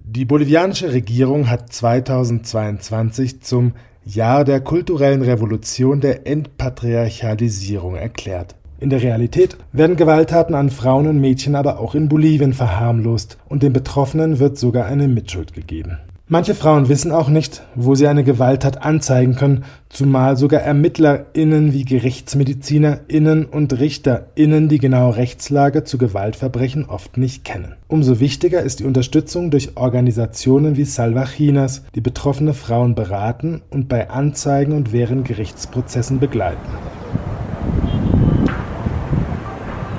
Die 0.00 0.24
bolivianische 0.24 0.92
Regierung 0.92 1.50
hat 1.50 1.72
2022 1.72 3.42
zum 3.42 3.72
Jahr 4.04 4.44
der 4.44 4.60
kulturellen 4.60 5.22
Revolution 5.22 6.00
der 6.00 6.26
Entpatriarchalisierung 6.26 7.94
erklärt. 7.94 8.54
In 8.80 8.90
der 8.90 9.02
Realität 9.02 9.56
werden 9.72 9.96
Gewalttaten 9.96 10.54
an 10.54 10.70
Frauen 10.70 11.08
und 11.08 11.20
Mädchen 11.20 11.56
aber 11.56 11.80
auch 11.80 11.94
in 11.94 12.08
Bolivien 12.08 12.52
verharmlost 12.52 13.36
und 13.48 13.62
den 13.62 13.72
Betroffenen 13.72 14.38
wird 14.38 14.56
sogar 14.56 14.86
eine 14.86 15.08
Mitschuld 15.08 15.52
gegeben. 15.52 15.98
Manche 16.30 16.54
Frauen 16.54 16.90
wissen 16.90 17.10
auch 17.10 17.30
nicht, 17.30 17.62
wo 17.74 17.94
sie 17.94 18.06
eine 18.06 18.22
Gewalttat 18.22 18.84
anzeigen 18.84 19.34
können, 19.34 19.64
zumal 19.88 20.36
sogar 20.36 20.60
ErmittlerInnen 20.60 21.72
wie 21.72 21.86
GerichtsmedizinerInnen 21.86 23.46
und 23.46 23.78
RichterInnen 23.78 24.68
die 24.68 24.76
genaue 24.76 25.16
Rechtslage 25.16 25.84
zu 25.84 25.96
Gewaltverbrechen 25.96 26.84
oft 26.84 27.16
nicht 27.16 27.46
kennen. 27.46 27.76
Umso 27.86 28.20
wichtiger 28.20 28.60
ist 28.60 28.80
die 28.80 28.84
Unterstützung 28.84 29.50
durch 29.50 29.78
Organisationen 29.78 30.76
wie 30.76 30.84
Salvajinas, 30.84 31.84
die 31.94 32.02
betroffene 32.02 32.52
Frauen 32.52 32.94
beraten 32.94 33.62
und 33.70 33.88
bei 33.88 34.10
Anzeigen 34.10 34.72
und 34.72 34.92
während 34.92 35.26
Gerichtsprozessen 35.26 36.20
begleiten. 36.20 36.68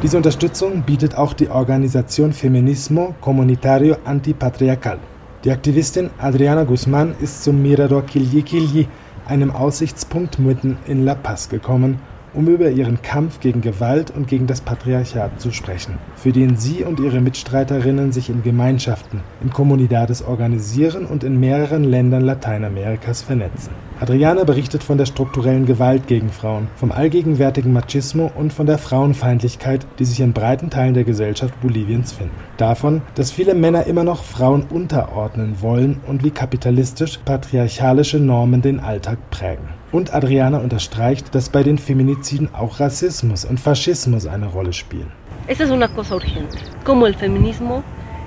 Diese 0.04 0.16
Unterstützung 0.16 0.84
bietet 0.84 1.18
auch 1.18 1.34
die 1.34 1.50
Organisation 1.50 2.34
Feminismo 2.34 3.16
Comunitario 3.20 3.98
Antipatriarcal. 4.06 5.00
Die 5.46 5.52
Aktivistin 5.52 6.10
Adriana 6.18 6.66
Guzman 6.66 7.16
ist 7.22 7.46
zum 7.46 7.62
Mirador 7.62 8.06
Quilli 8.06 8.42
Quilli, 8.42 8.90
einem 9.26 9.52
Aussichtspunkt 9.52 10.38
mitten 10.38 10.78
in 10.86 11.06
La 11.06 11.16
Paz, 11.16 11.48
gekommen, 11.48 11.98
um 12.34 12.48
über 12.48 12.70
ihren 12.70 13.02
Kampf 13.02 13.40
gegen 13.40 13.62
Gewalt 13.62 14.12
und 14.12 14.28
gegen 14.28 14.48
das 14.48 14.62
Patriarchat 14.62 15.40
zu 15.40 15.52
sprechen, 15.52 15.98
für 16.16 16.32
den 16.32 16.58
sie 16.58 16.84
und 16.84 17.00
ihre 17.00 17.22
Mitstreiterinnen 17.22 18.12
sich 18.12 18.30
in 18.30 18.44
Gemeinschaften, 18.44 19.22
in 19.42 19.50
Comunidades 19.50 20.24
organisieren 20.24 21.06
und 21.06 21.24
in 21.24 21.40
mehreren 21.40 21.84
Ländern 21.84 22.24
Lateinamerikas 22.24 23.22
vernetzen. 23.22 23.72
Adriana 24.02 24.46
berichtet 24.46 24.82
von 24.82 24.98
der 24.98 25.06
strukturellen 25.06 25.66
Gewalt 25.66 26.08
gegen 26.08 26.30
Frauen, 26.30 26.70
vom 26.78 26.94
allgegenwärtigen 26.94 27.74
Machismo 27.74 28.32
und 28.34 28.54
von 28.54 28.66
der 28.66 28.78
Frauenfeindlichkeit, 28.78 29.86
die 30.00 30.06
sich 30.06 30.22
in 30.22 30.32
breiten 30.32 30.70
Teilen 30.70 30.94
der 30.94 31.04
Gesellschaft 31.04 31.60
Boliviens 31.60 32.14
finden. 32.14 32.36
Davon, 32.56 33.02
dass 33.16 33.32
viele 33.32 33.56
Männer 33.56 33.88
immer 33.88 34.06
noch 34.06 34.24
Frauen 34.24 34.64
unterordnen 34.70 35.62
wollen 35.62 36.00
und 36.08 36.24
wie 36.24 36.32
kapitalistisch 36.32 37.20
patriarchalische 37.26 38.20
Normen 38.20 38.62
den 38.62 38.80
Alltag 38.80 39.18
prägen. 39.32 39.79
Und 39.92 40.14
Adriana 40.14 40.60
unterstreicht, 40.60 41.34
dass 41.34 41.50
bei 41.50 41.64
den 41.64 41.80
Feminiziden 41.80 42.54
auch 42.54 42.80
Rassismus 42.80 43.44
und 43.44 43.60
Faschismus 43.60 44.28
eine 44.28 44.46
Rolle 44.46 44.72
spielen. 44.72 45.12
Esa 45.48 45.64
es 45.64 45.72
una 45.72 45.88
cosa 45.88 46.14
urgente, 46.16 46.60
como 46.84 47.08
el 47.08 47.16
feminismo 47.16 47.84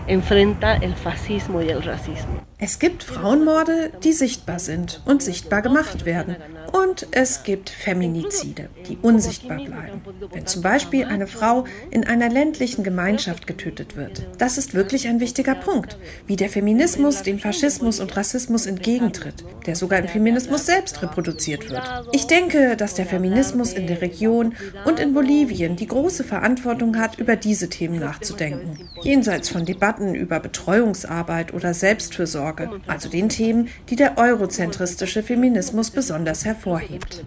enfrenta 0.08 0.74
el 0.74 0.94
fascismo 0.94 1.62
y 1.62 1.68
el 1.68 1.80
racismo. 1.84 2.40
Es 2.64 2.78
gibt 2.78 3.02
Frauenmorde, 3.02 3.90
die 4.04 4.12
sichtbar 4.12 4.60
sind 4.60 5.02
und 5.04 5.20
sichtbar 5.20 5.62
gemacht 5.62 6.04
werden. 6.04 6.36
Und 6.70 7.08
es 7.10 7.42
gibt 7.42 7.70
Feminizide, 7.70 8.68
die 8.88 8.96
unsichtbar 9.02 9.56
bleiben. 9.56 10.00
Wenn 10.32 10.46
zum 10.46 10.62
Beispiel 10.62 11.06
eine 11.06 11.26
Frau 11.26 11.64
in 11.90 12.06
einer 12.06 12.28
ländlichen 12.28 12.84
Gemeinschaft 12.84 13.48
getötet 13.48 13.96
wird. 13.96 14.28
Das 14.38 14.58
ist 14.58 14.74
wirklich 14.74 15.08
ein 15.08 15.18
wichtiger 15.18 15.56
Punkt, 15.56 15.98
wie 16.28 16.36
der 16.36 16.48
Feminismus 16.48 17.22
dem 17.22 17.40
Faschismus 17.40 17.98
und 17.98 18.16
Rassismus 18.16 18.66
entgegentritt, 18.66 19.44
der 19.66 19.74
sogar 19.74 19.98
im 19.98 20.06
Feminismus 20.06 20.64
selbst 20.64 21.02
reproduziert 21.02 21.68
wird. 21.68 21.82
Ich 22.12 22.28
denke, 22.28 22.76
dass 22.76 22.94
der 22.94 23.06
Feminismus 23.06 23.72
in 23.72 23.88
der 23.88 24.00
Region 24.00 24.54
und 24.84 25.00
in 25.00 25.14
Bolivien 25.14 25.74
die 25.74 25.88
große 25.88 26.22
Verantwortung 26.22 26.96
hat, 26.96 27.18
über 27.18 27.34
diese 27.34 27.68
Themen 27.68 27.98
nachzudenken. 27.98 28.88
Jenseits 29.02 29.48
von 29.48 29.64
Debatten 29.64 30.14
über 30.14 30.38
Betreuungsarbeit 30.38 31.52
oder 31.52 31.74
Selbstfürsorge 31.74 32.51
Sorge, 32.52 32.80
also 32.86 33.08
den 33.08 33.28
Themen, 33.28 33.68
die 33.88 33.96
der 33.96 34.18
eurozentristische 34.18 35.22
Feminismus 35.22 35.90
besonders 35.90 36.44
hervorhebt. 36.44 37.24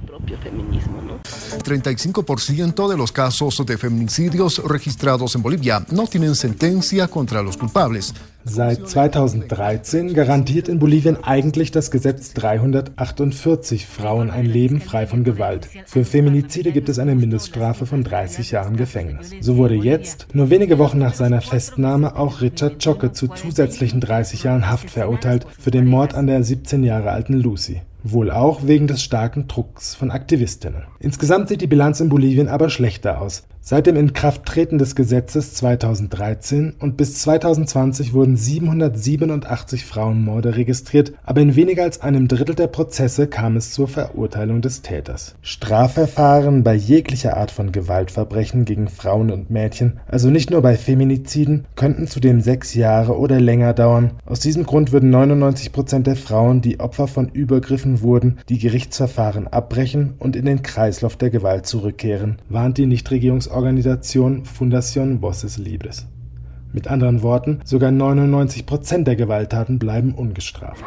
35% 1.63 2.89
de 2.89 2.97
los 2.97 3.11
casos 3.11 3.63
de 3.65 3.77
feminicidios 3.77 4.61
registrados 4.63 5.35
en 5.35 5.41
Bolivia 5.41 5.85
no 5.91 6.05
tienen 6.07 6.35
sentencia 6.35 7.07
contra 7.07 7.41
los 7.41 7.57
culpables. 7.57 8.13
Seit 8.47 8.87
2013 8.87 10.13
garantiert 10.13 10.67
in 10.67 10.77
Bolivien 10.77 11.17
eigentlich 11.23 11.71
das 11.71 11.89
Gesetz 11.89 12.31
348 12.35 13.87
Frauen 13.87 14.29
ein 14.29 14.45
Leben 14.45 14.81
frei 14.81 15.07
von 15.07 15.23
Gewalt. 15.23 15.67
Für 15.87 16.05
Feminizide 16.05 16.71
gibt 16.71 16.87
es 16.87 16.99
eine 16.99 17.15
Mindeststrafe 17.15 17.87
von 17.87 18.03
30 18.03 18.51
Jahren 18.51 18.77
Gefängnis. 18.77 19.31
So 19.41 19.57
wurde 19.57 19.73
jetzt, 19.73 20.27
nur 20.33 20.51
wenige 20.51 20.77
Wochen 20.77 20.99
nach 20.99 21.15
seiner 21.15 21.41
Festnahme, 21.41 22.17
auch 22.17 22.41
Richard 22.41 22.83
Chocke 22.83 23.11
zu 23.13 23.29
zusätzlichen 23.29 23.99
30 23.99 24.43
Jahren 24.43 24.69
Haft 24.69 24.91
verurteilt 24.91 25.47
für 25.57 25.71
den 25.71 25.87
Mord 25.87 26.13
an 26.13 26.27
der 26.27 26.43
17 26.43 26.83
Jahre 26.83 27.09
alten 27.09 27.33
Lucy 27.33 27.81
wohl 28.07 28.29
auch 28.29 28.67
wegen 28.67 28.85
des 28.85 29.01
starken 29.01 29.47
Drucks 29.47 29.95
von 29.95 30.11
Aktivistinnen. 30.11 30.83
Insgesamt 30.99 31.49
sieht 31.49 31.61
die 31.61 31.67
Bilanz 31.67 31.99
in 31.99 32.09
Bolivien 32.09 32.47
aber 32.47 32.69
schlechter 32.69 33.19
aus. 33.19 33.47
Seit 33.67 33.87
dem 33.87 33.95
Inkrafttreten 33.95 34.77
des 34.77 34.95
Gesetzes 34.95 35.55
2013 35.55 36.75
und 36.79 36.97
bis 36.97 37.17
2020 37.21 38.13
wurden 38.13 38.37
787 38.37 39.85
Frauenmorde 39.85 40.55
registriert, 40.55 41.13
aber 41.23 41.41
in 41.41 41.55
weniger 41.55 41.81
als 41.81 41.99
einem 41.99 42.27
Drittel 42.27 42.53
der 42.53 42.67
Prozesse 42.67 43.25
kam 43.25 43.57
es 43.57 43.71
zur 43.71 43.87
Verurteilung 43.87 44.61
des 44.61 44.83
Täters. 44.83 45.33
Strafverfahren 45.41 46.61
bei 46.61 46.75
jeglicher 46.75 47.37
Art 47.37 47.49
von 47.49 47.71
Gewaltverbrechen 47.71 48.65
gegen 48.65 48.87
Frauen 48.87 49.31
und 49.31 49.49
Mädchen, 49.49 49.99
also 50.07 50.29
nicht 50.29 50.51
nur 50.51 50.61
bei 50.61 50.77
Feminiziden, 50.77 51.65
könnten 51.75 52.05
zudem 52.05 52.41
sechs 52.41 52.75
Jahre 52.75 53.17
oder 53.17 53.41
länger 53.41 53.73
dauern. 53.73 54.11
Aus 54.27 54.41
diesem 54.41 54.67
Grund 54.67 54.91
würden 54.91 55.09
99 55.09 55.71
Prozent 55.71 56.05
der 56.05 56.17
Frauen, 56.17 56.61
die 56.61 56.79
Opfer 56.79 57.07
von 57.07 57.29
Übergriffen 57.29 58.03
wurden, 58.03 58.37
die 58.47 58.59
Gerichtsverfahren 58.59 59.47
abbrechen 59.47 60.13
und 60.19 60.35
in 60.35 60.45
den 60.45 60.61
Kreislauf 60.61 61.15
der 61.15 61.31
Gewalt 61.31 61.65
zurückkehren, 61.65 62.37
warnt 62.47 62.77
die 62.77 62.85
Nichtregierungsorganisation 62.85 63.54
Organisation 63.55 64.43
Fundación 64.43 65.21
Voces 65.21 65.57
Libres. 65.57 66.07
Mit 66.73 66.89
anderen 66.89 67.23
Worten, 67.23 67.61
sogar 67.63 67.89
99 67.89 68.65
Prozent 68.65 69.07
der 69.07 69.15
Gewalttaten 69.15 69.79
bleiben 69.79 70.13
ungestraft. 70.13 70.83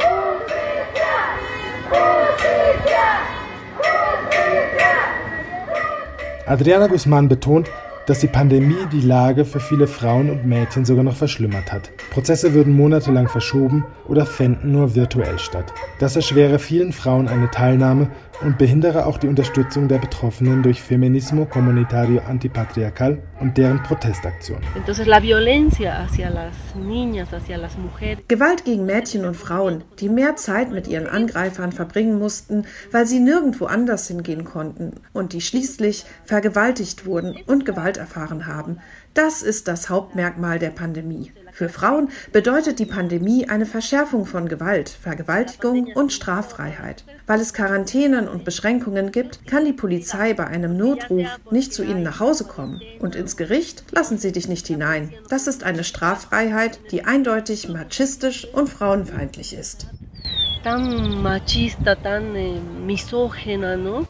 Adriana 6.47 6.89
Guzman 6.89 7.29
betont, 7.29 7.71
dass 8.09 8.21
die 8.21 8.27
Pandemie 8.27 8.87
die 8.91 9.03
Lage 9.03 9.45
für 9.45 9.61
viele 9.61 9.87
Frauen 9.87 10.31
und 10.31 10.47
Mädchen 10.47 10.87
sogar 10.87 11.05
noch 11.05 11.17
verschlimmert 11.17 11.71
hat. 11.71 11.91
Prozesse 12.11 12.55
würden 12.55 12.75
monatelang 12.75 13.29
verschoben 13.29 13.85
oder 14.07 14.25
fänden 14.25 14.73
nur 14.73 14.95
virtuell 14.95 15.39
statt. 15.39 15.75
Das 15.99 16.17
erschwere 16.17 16.59
vielen 16.59 16.93
Frauen 16.93 17.29
eine 17.29 17.51
Teilnahme 17.51 18.09
und 18.40 18.59
behindere 18.59 19.07
auch 19.07 19.18
die 19.18 19.29
Unterstützung 19.29 19.88
der 19.88 19.98
Betroffenen 19.98 20.62
durch 20.62 20.83
Feminismo 20.83 21.44
Comunitario 21.46 22.20
Antipatriarcal 22.20 23.18
und 23.40 23.59
deren 23.59 23.83
Protestaktionen. 23.83 24.62
Gewalt 28.29 28.64
gegen 28.64 28.87
Mädchen 28.87 29.24
und 29.24 29.37
Frauen, 29.37 29.85
die 29.98 30.09
mehr 30.09 30.37
Zeit 30.37 30.70
mit 30.70 30.87
ihren 30.87 31.07
Angreifern 31.07 31.72
verbringen 31.72 32.18
mussten, 32.18 32.64
weil 32.92 33.07
sie 33.07 33.20
nirgendwo 33.20 33.66
anders 33.66 34.09
hingehen 34.09 34.44
konnten 34.44 34.92
und 35.12 35.33
die 35.33 35.40
schließlich 35.40 36.05
vergewaltigt 36.24 37.07
wurden 37.07 37.37
und 37.46 37.64
Gewalt 37.64 37.96
erfahren 37.96 38.46
haben, 38.46 38.79
das 39.14 39.42
ist 39.42 39.66
das 39.66 39.90
Hauptmerkmal 39.90 40.59
der 40.59 40.70
Pandemie. 40.70 41.33
Für 41.59 41.68
Frauen 41.68 42.11
bedeutet 42.33 42.79
die 42.79 42.87
Pandemie 42.87 43.49
eine 43.49 43.66
Verschärfung 43.66 44.27
von 44.27 44.47
Gewalt, 44.47 44.88
Vergewaltigung 44.88 45.88
und 45.92 46.12
Straffreiheit. 46.12 47.03
Weil 47.27 47.40
es 47.40 47.53
Quarantänen 47.53 48.29
und 48.29 48.44
Beschränkungen 48.44 49.11
gibt, 49.11 49.44
kann 49.49 49.64
die 49.64 49.73
Polizei 49.73 50.35
bei 50.35 50.47
einem 50.47 50.77
Notruf 50.77 51.27
nicht 51.51 51.75
zu 51.75 51.83
ihnen 51.83 52.05
nach 52.05 52.21
Hause 52.21 52.44
kommen. 52.44 52.81
Und 53.01 53.16
ins 53.16 53.37
Gericht 53.37 53.83
lassen 53.90 54.18
sie 54.18 54.31
dich 54.31 54.47
nicht 54.47 54.68
hinein. 54.68 55.12
Das 55.31 55.49
ist 55.49 55.64
eine 55.64 55.83
Straffreiheit, 55.83 56.79
die 56.92 57.05
eindeutig 57.05 57.68
machistisch 57.68 58.47
und 58.55 58.68
frauenfeindlich 58.68 59.53
ist. 59.53 59.88
Tan 60.62 61.21
machista, 61.21 61.97
tan 61.97 62.37
eh, 62.37 62.61
misógena, 62.87 63.77
¿no? 63.77 64.07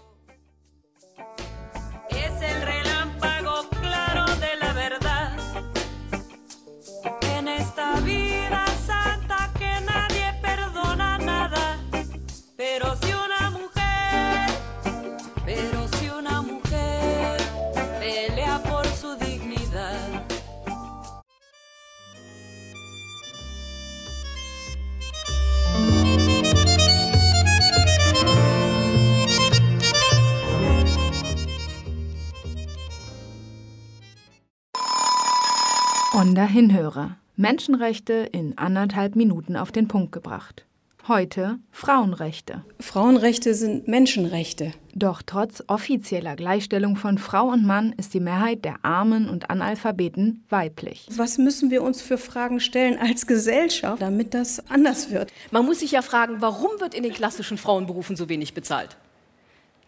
Onda 36.39 36.51
Hinhörer. 36.51 37.17
Menschenrechte 37.35 38.13
in 38.31 38.57
anderthalb 38.59 39.17
Minuten 39.17 39.57
auf 39.57 39.73
den 39.73 39.89
Punkt 39.89 40.13
gebracht. 40.13 40.65
Heute 41.09 41.59
Frauenrechte. 41.73 42.63
Frauenrechte 42.79 43.55
sind 43.55 43.89
Menschenrechte. 43.89 44.71
Doch 44.95 45.21
trotz 45.27 45.65
offizieller 45.67 46.37
Gleichstellung 46.37 46.95
von 46.95 47.19
Frau 47.19 47.49
und 47.49 47.67
Mann 47.67 47.93
ist 47.97 48.15
die 48.15 48.21
Mehrheit 48.21 48.65
der 48.65 48.77
Armen 48.85 49.29
und 49.29 49.51
Analphabeten 49.51 50.45
weiblich. 50.49 51.09
Was 51.11 51.39
müssen 51.39 51.73
wir 51.73 51.83
uns 51.83 52.03
für 52.03 52.19
Fragen 52.19 52.61
stellen 52.61 53.01
als 53.01 53.27
Gesellschaft, 53.27 54.01
damit 54.01 54.33
das 54.33 54.63
anders 54.71 55.11
wird? 55.11 55.33
Man 55.51 55.67
muss 55.67 55.81
sich 55.81 55.91
ja 55.91 56.03
fragen, 56.03 56.37
warum 56.39 56.71
wird 56.79 56.95
in 56.95 57.03
den 57.03 57.13
klassischen 57.13 57.59
Frauenberufen 57.59 58.15
so 58.15 58.29
wenig 58.29 58.55
bezahlt? 58.55 58.97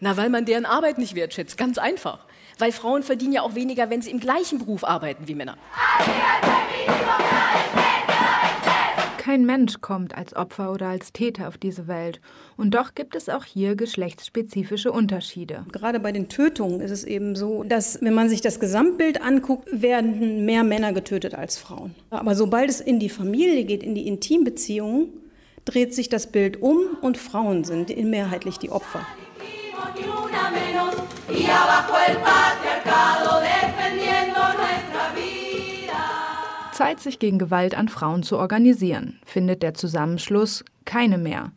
Na, 0.01 0.17
weil 0.17 0.29
man 0.29 0.43
deren 0.43 0.65
Arbeit 0.65 0.97
nicht 0.97 1.15
wertschätzt. 1.15 1.57
Ganz 1.57 1.77
einfach. 1.77 2.25
Weil 2.59 2.71
Frauen 2.71 3.03
verdienen 3.03 3.33
ja 3.33 3.41
auch 3.41 3.55
weniger, 3.55 3.89
wenn 3.89 4.01
sie 4.01 4.11
im 4.11 4.19
gleichen 4.19 4.59
Beruf 4.59 4.83
arbeiten 4.83 5.27
wie 5.27 5.35
Männer. 5.35 5.57
Kein 9.17 9.45
Mensch 9.45 9.81
kommt 9.81 10.17
als 10.17 10.35
Opfer 10.35 10.71
oder 10.71 10.87
als 10.87 11.13
Täter 11.13 11.47
auf 11.47 11.59
diese 11.59 11.87
Welt. 11.87 12.19
Und 12.57 12.73
doch 12.73 12.95
gibt 12.95 13.15
es 13.15 13.29
auch 13.29 13.45
hier 13.45 13.75
geschlechtsspezifische 13.75 14.91
Unterschiede. 14.91 15.63
Gerade 15.71 15.99
bei 15.99 16.11
den 16.11 16.27
Tötungen 16.27 16.81
ist 16.81 16.89
es 16.89 17.03
eben 17.03 17.35
so, 17.35 17.63
dass, 17.63 18.01
wenn 18.01 18.15
man 18.15 18.29
sich 18.29 18.41
das 18.41 18.59
Gesamtbild 18.59 19.21
anguckt, 19.21 19.69
werden 19.71 20.43
mehr 20.45 20.63
Männer 20.63 20.91
getötet 20.91 21.35
als 21.35 21.59
Frauen. 21.59 21.93
Aber 22.09 22.33
sobald 22.33 22.71
es 22.71 22.81
in 22.81 22.99
die 22.99 23.09
Familie 23.09 23.63
geht, 23.65 23.83
in 23.83 23.93
die 23.93 24.07
Intimbeziehungen, 24.07 25.09
dreht 25.65 25.93
sich 25.93 26.09
das 26.09 26.31
Bild 26.31 26.59
um 26.59 26.79
und 27.01 27.19
Frauen 27.19 27.63
sind 27.63 27.95
mehrheitlich 27.95 28.57
die 28.57 28.71
Opfer. 28.71 29.05
Zeit, 36.81 36.99
sich 36.99 37.19
gegen 37.19 37.37
Gewalt 37.37 37.75
an 37.75 37.89
Frauen 37.89 38.23
zu 38.23 38.39
organisieren, 38.39 39.19
findet 39.23 39.61
der 39.61 39.75
Zusammenschluss 39.75 40.65
Keine 40.83 41.19
mehr, 41.19 41.51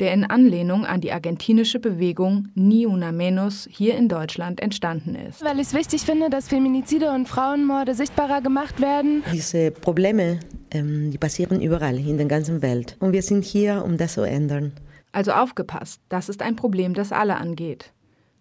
der 0.00 0.12
in 0.12 0.24
Anlehnung 0.24 0.84
an 0.84 1.00
die 1.00 1.12
argentinische 1.12 1.80
Bewegung 1.80 2.48
Ni 2.54 2.86
Una 2.86 3.10
Menos 3.10 3.66
hier 3.70 3.96
in 3.96 4.10
Deutschland 4.10 4.60
entstanden 4.60 5.14
ist. 5.14 5.42
Weil 5.42 5.56
ich 5.60 5.68
es 5.68 5.72
wichtig 5.72 6.02
finde, 6.02 6.28
dass 6.28 6.48
Feminizide 6.48 7.10
und 7.10 7.26
Frauenmorde 7.26 7.94
sichtbarer 7.94 8.42
gemacht 8.42 8.78
werden. 8.82 9.24
Diese 9.32 9.70
Probleme, 9.70 10.40
ähm, 10.70 11.10
die 11.10 11.16
passieren 11.16 11.62
überall 11.62 11.96
in 11.96 12.18
der 12.18 12.26
ganzen 12.26 12.60
Welt. 12.60 12.96
Und 13.00 13.12
wir 13.12 13.22
sind 13.22 13.46
hier, 13.46 13.82
um 13.82 13.96
das 13.96 14.12
zu 14.12 14.24
ändern. 14.24 14.72
Also 15.10 15.32
aufgepasst, 15.32 16.02
das 16.10 16.28
ist 16.28 16.42
ein 16.42 16.54
Problem, 16.54 16.92
das 16.92 17.12
alle 17.12 17.36
angeht. 17.38 17.92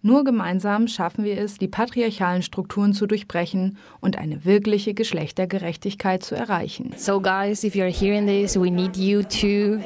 Nur 0.05 0.23
gemeinsam 0.23 0.87
schaffen 0.87 1.25
wir 1.25 1.35
es, 1.39 1.57
die 1.57 1.67
patriarchalen 1.67 2.43
Strukturen 2.43 2.93
zu 2.93 3.07
durchbrechen 3.07 3.75
und 4.01 4.19
eine 4.19 4.45
wirkliche 4.45 4.93
Geschlechtergerechtigkeit 4.93 6.21
zu 6.21 6.35
erreichen. 6.35 6.93
So 6.95 7.19
guys, 7.19 7.63
if 7.63 7.73
you're 7.73 7.89
hearing 7.91 8.27
this, 8.27 8.55
we 8.55 8.69
need 8.69 8.95
you 8.97 9.23
to 9.23 9.79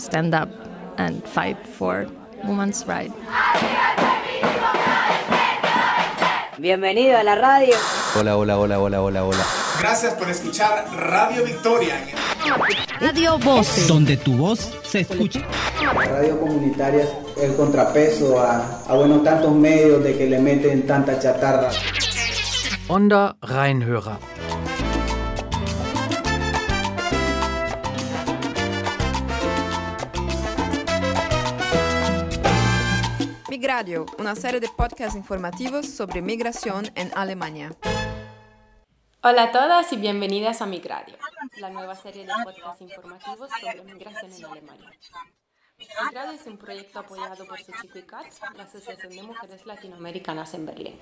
stand 0.00 0.34
up 0.34 0.48
and 0.96 1.22
fight 1.28 1.58
for 1.76 2.06
women's 2.42 2.88
rights. 2.88 3.12
Bienvenido 6.56 7.18
a 7.18 7.22
la 7.22 7.34
radio. 7.34 7.76
Hola, 8.14 8.38
hola, 8.38 8.58
hola, 8.58 8.80
hola, 8.80 9.02
hola, 9.02 9.24
hola. 9.26 9.46
Gracias 9.78 10.14
por 10.14 10.30
escuchar 10.30 10.86
Radio 10.96 11.44
Victoria. 11.44 11.96
Radio 13.00 13.38
Voces. 13.38 13.88
Donde 13.88 14.16
tu 14.18 14.36
voz 14.36 14.72
se 14.82 15.00
escucha. 15.00 15.40
Radio 15.94 16.38
comunitaria 16.38 17.04
es 17.04 17.42
el 17.42 17.56
contrapeso 17.56 18.38
a, 18.38 18.82
a 18.86 18.94
bueno, 18.94 19.20
tantos 19.22 19.54
medios 19.54 20.04
de 20.04 20.18
que 20.18 20.26
le 20.26 20.38
meten 20.38 20.86
tanta 20.86 21.18
chatarra. 21.18 21.70
Onda 22.88 23.36
Reinhörer. 23.40 24.18
Migradio, 33.48 34.04
una 34.18 34.34
serie 34.34 34.60
de 34.60 34.68
podcasts 34.76 35.16
informativos 35.16 35.86
sobre 35.86 36.20
migración 36.20 36.90
en 36.94 37.10
Alemania. 37.14 37.70
Hola 39.22 39.42
a 39.42 39.52
todas 39.52 39.92
y 39.92 39.98
bienvenidas 39.98 40.62
a 40.62 40.66
Migradio, 40.66 41.18
la 41.58 41.68
nueva 41.68 41.94
serie 41.94 42.24
de 42.24 42.32
podcasts 42.42 42.80
informativos 42.80 43.50
sobre 43.60 43.82
migración 43.82 44.32
en 44.32 44.44
Alemania. 44.46 44.90
Migradio 45.76 46.32
es 46.32 46.46
un 46.46 46.56
proyecto 46.56 47.00
apoyado 47.00 47.44
por 47.44 47.58
Katz, 48.06 48.40
la 48.56 48.62
Asociación 48.62 49.12
de 49.12 49.22
Mujeres 49.22 49.66
Latinoamericanas 49.66 50.54
en 50.54 50.64
Berlín. 50.64 50.98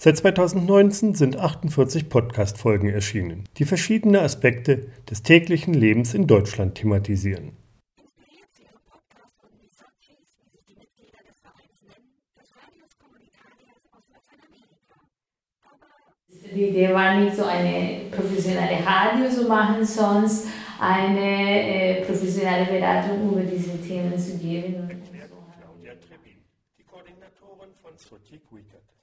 Seit 0.00 0.16
2019 0.16 1.16
sind 1.16 1.38
48 1.38 2.08
Podcast-Folgen 2.08 2.88
erschienen, 2.88 3.48
die 3.56 3.64
verschiedene 3.64 4.20
Aspekte 4.22 4.92
des 5.10 5.24
täglichen 5.24 5.74
Lebens 5.74 6.14
in 6.14 6.28
Deutschland 6.28 6.76
thematisieren. 6.76 7.56
Die 16.54 16.68
Idee 16.68 16.94
war 16.94 17.16
nicht 17.16 17.34
so 17.34 17.44
eine 17.44 18.02
professionelle 18.12 18.78
Radio 18.86 19.28
zu 19.28 19.48
machen, 19.48 19.84
sonst 19.84 20.46
eine 20.78 21.98
äh, 21.98 22.04
professionelle 22.04 22.66
Beratung 22.66 23.32
über 23.32 23.42
diese 23.42 23.76
Themen 23.82 24.16
zu 24.16 24.38
geben. 24.38 24.88
Claudia 25.58 25.94
Trebin, 25.94 26.44
die 26.78 26.84
Koordinatorin 26.84 27.74
von 27.82 27.96
Sotik 27.96 28.42
Wickert, 28.52 28.97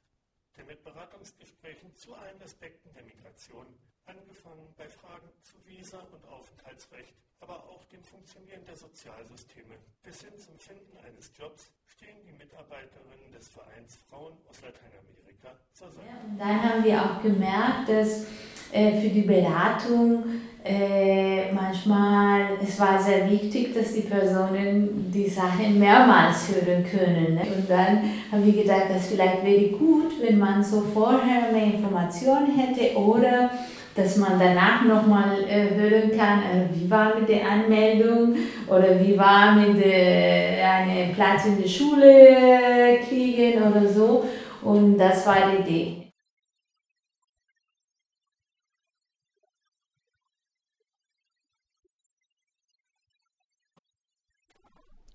der 0.58 0.66
mit 0.66 0.84
Beratungsgesprächen 0.84 1.96
zu 1.96 2.16
allen 2.16 2.42
Aspekten 2.42 2.94
der 2.94 3.04
Migration, 3.04 3.68
angefangen 4.06 4.70
bei 4.78 4.88
Fragen 4.88 5.30
zu 5.42 5.58
Visa 5.66 6.00
und 6.14 6.24
Aufenthaltsrecht, 6.30 7.14
aber 7.42 7.56
auch 7.70 7.84
dem 7.86 8.04
Funktionieren 8.04 8.64
der 8.66 8.76
Sozialsysteme 8.76 9.76
bis 10.04 10.22
hin 10.22 10.34
zum 10.38 10.58
Finden 10.58 10.98
eines 11.06 11.32
Jobs, 11.38 11.72
stehen 11.86 12.18
die 12.26 12.34
Mitarbeiterinnen 12.34 13.32
des 13.34 13.50
Vereins 13.50 13.98
Frauen 14.10 14.34
aus 14.50 14.62
Lateinamerika 14.62 15.58
zur 15.74 15.90
Seite. 15.92 16.10
Und 16.30 16.38
dann 16.38 16.62
haben 16.62 16.84
wir 16.84 17.02
auch 17.02 17.22
gemerkt, 17.22 17.90
dass 17.90 18.26
äh, 18.72 19.00
für 19.02 19.10
die 19.10 19.22
Beratung 19.22 20.24
äh, 20.64 21.52
manchmal 21.54 22.58
es 22.62 22.80
war 22.80 23.02
sehr 23.02 23.30
wichtig, 23.30 23.74
dass 23.74 23.94
die 23.94 24.02
Personen 24.02 25.12
die 25.12 25.30
Sachen 25.30 25.78
mehrmals 25.80 26.50
hören 26.50 26.84
können. 26.84 27.36
Ne? 27.36 27.42
Und 27.56 27.70
dann 27.70 28.02
haben 28.32 28.46
wir 28.46 28.64
gedacht, 28.64 28.86
das 28.90 29.08
vielleicht 29.08 29.44
wäre 29.44 29.70
gut, 29.70 30.20
wenn 30.22 30.40
man 30.40 30.64
so 30.64 30.82
vorher 30.82 31.52
mehr 31.52 31.66
Informationen 31.66 32.58
hätte 32.58 32.98
oder 32.98 33.52
dass 33.96 34.18
man 34.18 34.38
danach 34.38 34.84
nochmal 34.84 35.44
äh, 35.48 35.74
hören 35.74 36.12
kann, 36.18 36.40
äh, 36.44 36.68
wie 36.74 36.90
war 36.92 37.18
mit 37.18 37.30
der 37.30 37.50
Anmeldung 37.50 38.36
oder 38.68 39.00
wie 39.00 39.18
war 39.18 39.56
mit 39.56 39.84
äh, 39.84 40.62
einem 40.62 41.14
Platz 41.14 41.46
in 41.46 41.62
der 41.62 41.68
Schule 41.70 43.00
kriegen 43.08 43.64
oder 43.64 43.88
so. 43.88 44.26
Und 44.62 44.98
das 44.98 45.26
war 45.26 45.38
die 45.50 45.62
Idee. 45.62 46.02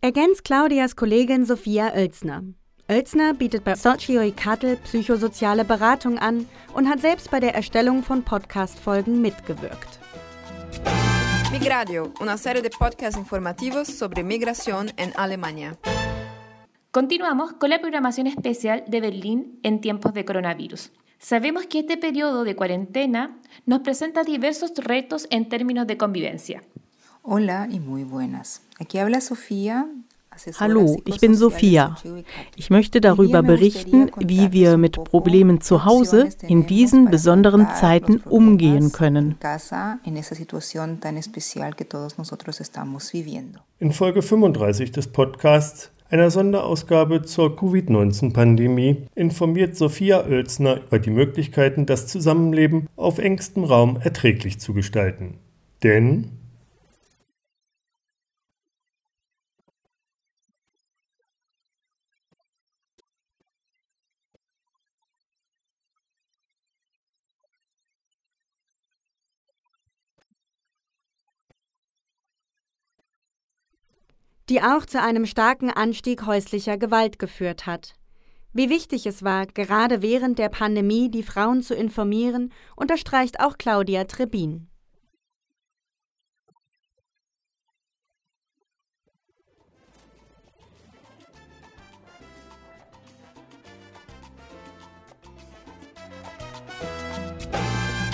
Ergänzt 0.02 0.44
Claudias 0.44 0.96
Kollegin 0.96 1.44
Sophia 1.44 1.92
Oelzner. 1.92 2.42
Oelzner 2.90 3.34
bietet 3.34 3.62
bei 3.62 3.76
Socio 3.76 4.20
Kattel 4.34 4.76
psychosoziale 4.78 5.64
Beratung 5.64 6.18
an 6.18 6.48
und 6.74 6.88
hat 6.88 7.00
selbst 7.00 7.30
bei 7.30 7.38
der 7.38 7.54
Erstellung 7.54 8.02
von 8.02 8.24
Podcast-Folgen 8.24 9.20
mitgewirkt. 9.20 10.00
Migradio, 11.52 12.12
una 12.18 12.36
serie 12.36 12.62
de 12.62 12.70
podcasts 12.70 13.16
informativos 13.16 13.86
sobre 13.86 14.24
migración 14.24 14.90
en 14.96 15.12
Alemania. 15.16 15.76
Continuamos 16.90 17.52
con 17.52 17.70
la 17.70 17.80
programación 17.80 18.26
especial 18.26 18.82
de 18.88 19.00
Berlín 19.00 19.60
en 19.62 19.80
tiempos 19.80 20.12
de 20.12 20.24
coronavirus. 20.24 20.90
Sabemos 21.20 21.66
que 21.66 21.78
este 21.78 21.96
periodo 21.96 22.42
de 22.42 22.56
cuarentena 22.56 23.38
nos 23.66 23.82
presenta 23.82 24.24
diversos 24.24 24.72
retos 24.78 25.28
en 25.30 25.48
términos 25.48 25.86
de 25.86 25.96
convivencia. 25.96 26.64
Hola 27.22 27.68
y 27.70 27.78
muy 27.78 28.02
buenas. 28.02 28.62
Aquí 28.80 28.98
habla 28.98 29.20
Sofía. 29.20 29.86
Hallo, 30.58 31.00
ich 31.04 31.20
bin 31.20 31.34
Sophia. 31.34 31.96
Ich 32.56 32.70
möchte 32.70 33.00
darüber 33.00 33.42
berichten, 33.42 34.10
wie 34.18 34.52
wir 34.52 34.76
mit 34.76 35.02
Problemen 35.04 35.60
zu 35.60 35.84
Hause 35.84 36.28
in 36.46 36.66
diesen 36.66 37.10
besonderen 37.10 37.68
Zeiten 37.74 38.18
umgehen 38.18 38.92
können. 38.92 39.36
In 43.78 43.92
Folge 43.92 44.22
35 44.22 44.92
des 44.92 45.06
Podcasts, 45.08 45.90
einer 46.08 46.30
Sonderausgabe 46.30 47.22
zur 47.22 47.56
Covid-19-Pandemie, 47.56 49.06
informiert 49.14 49.76
Sophia 49.76 50.24
Oelzner 50.26 50.80
über 50.86 50.98
die 50.98 51.10
Möglichkeiten, 51.10 51.86
das 51.86 52.06
Zusammenleben 52.06 52.88
auf 52.96 53.18
engstem 53.18 53.64
Raum 53.64 53.98
erträglich 54.02 54.58
zu 54.58 54.74
gestalten. 54.74 55.38
Denn 55.82 56.39
die 74.50 74.60
auch 74.60 74.84
zu 74.84 75.00
einem 75.00 75.26
starken 75.26 75.70
Anstieg 75.70 76.26
häuslicher 76.26 76.76
Gewalt 76.76 77.20
geführt 77.20 77.66
hat. 77.66 77.94
Wie 78.52 78.68
wichtig 78.68 79.06
es 79.06 79.22
war, 79.22 79.46
gerade 79.46 80.02
während 80.02 80.40
der 80.40 80.48
Pandemie 80.48 81.08
die 81.08 81.22
Frauen 81.22 81.62
zu 81.62 81.72
informieren, 81.72 82.52
unterstreicht 82.74 83.38
auch 83.38 83.58
Claudia 83.58 84.04
Trebin. 84.04 84.66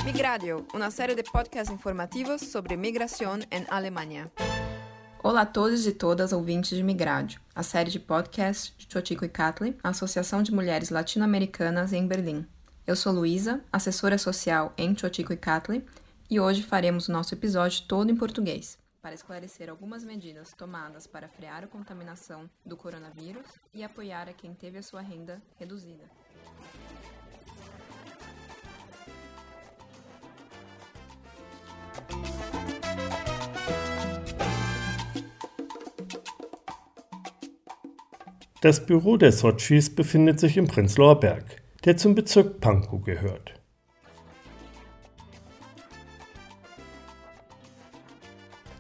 Migradio, 0.05 0.67
una 0.75 0.91
serie 0.91 1.17
de 1.17 1.25
podcasts 1.25 1.73
informativos 1.73 2.43
sobre 2.53 2.77
migração 2.77 3.39
em 3.51 3.65
Alemanha. 3.71 4.31
Olá 5.29 5.41
a 5.41 5.45
todos 5.47 5.89
e 5.89 5.93
todas 5.93 6.33
ouvintes 6.33 6.79
de 6.79 6.85
Migrádio, 6.85 7.41
a 7.53 7.65
série 7.65 7.91
de 7.91 7.99
podcasts 7.99 8.73
de 8.79 8.87
Chochico 8.89 9.25
e 9.25 9.29
Catley, 9.29 9.77
a 9.83 9.89
Associação 9.89 10.41
de 10.41 10.55
Mulheres 10.55 10.91
Latino-Americanas 10.91 11.93
em 11.93 12.07
Berlim. 12.07 12.47
Eu 12.87 12.95
sou 12.95 13.13
Luísa, 13.13 13.61
assessora 13.73 14.19
social 14.19 14.73
em 14.79 14.97
Chochico 14.97 15.33
e 15.33 15.37
Catley, 15.37 15.85
e 16.31 16.39
hoje 16.39 16.63
faremos 16.63 17.09
o 17.09 17.13
nosso 17.13 17.35
episódio 17.35 17.83
todo 17.89 18.09
em 18.09 18.15
português, 18.15 18.79
para 19.03 19.17
esclarecer 19.17 19.69
algumas 19.69 20.05
medidas 20.05 20.53
tomadas 20.53 21.09
para 21.09 21.27
frear 21.27 21.65
a 21.65 21.67
contaminação 21.67 22.49
do 22.65 22.77
coronavírus 22.77 23.47
e 23.75 23.83
apoiar 23.83 24.29
a 24.29 24.33
quem 24.33 24.55
teve 24.55 24.79
a 24.79 24.83
sua 24.83 25.01
renda 25.01 25.43
reduzida. 25.59 26.05
Das 38.67 38.85
Büro 38.85 39.17
der 39.17 39.31
Sochis 39.31 39.95
befindet 39.95 40.41
sich 40.41 40.57
im 40.57 40.67
Prenzlauer 40.67 41.21
Berg, 41.21 41.45
der 41.85 41.97
zum 41.97 42.17
Bezirk 42.17 42.61
Pankow 42.61 43.01
gehört. 43.01 43.55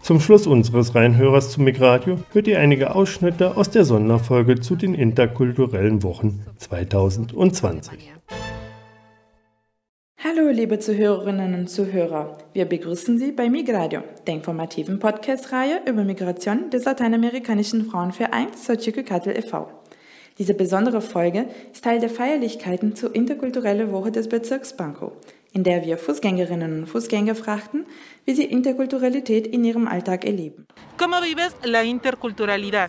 Zum 0.02 0.18
Schluss 0.18 0.48
unseres 0.48 0.96
Reinhörers 0.96 1.52
zu 1.52 1.62
Migradio 1.62 2.18
hört 2.32 2.48
ihr 2.48 2.58
einige 2.58 2.96
Ausschnitte 2.96 3.56
aus 3.56 3.70
der 3.70 3.84
Sonderfolge 3.84 4.58
zu 4.58 4.74
den 4.74 4.92
interkulturellen 4.92 6.02
Wochen 6.02 6.44
2020. 6.56 8.12
Liebe 10.56 10.78
Zuhörerinnen 10.78 11.52
und 11.52 11.68
Zuhörer. 11.68 12.38
Wir 12.54 12.64
begrüßen 12.64 13.18
Sie 13.18 13.30
bei 13.30 13.50
Migradio, 13.50 14.00
der 14.26 14.36
informativen 14.36 14.98
Podcast-Reihe 14.98 15.82
über 15.86 16.02
Migration 16.02 16.70
des 16.70 16.86
lateinamerikanischen 16.86 17.84
Frauenvereins 17.84 18.66
Xochicalcatl 18.66 19.36
e.V. 19.36 19.68
Diese 20.38 20.54
besondere 20.54 21.02
Folge 21.02 21.44
ist 21.74 21.84
Teil 21.84 22.00
der 22.00 22.08
Feierlichkeiten 22.08 22.96
zur 22.96 23.14
interkulturellen 23.14 23.92
Woche 23.92 24.10
des 24.10 24.30
Bezirks 24.30 24.74
Pankow, 24.74 25.12
in 25.52 25.62
der 25.62 25.84
wir 25.84 25.98
Fußgängerinnen 25.98 26.78
und 26.80 26.86
Fußgänger 26.86 27.34
fragten, 27.34 27.84
wie 28.24 28.32
sie 28.32 28.44
Interkulturalität 28.44 29.46
in 29.46 29.62
ihrem 29.62 29.86
Alltag 29.86 30.24
erleben. 30.24 30.66
¿Cómo 30.96 31.20
vives 31.20 31.54
la 31.64 31.84
interculturalidad? 31.84 32.88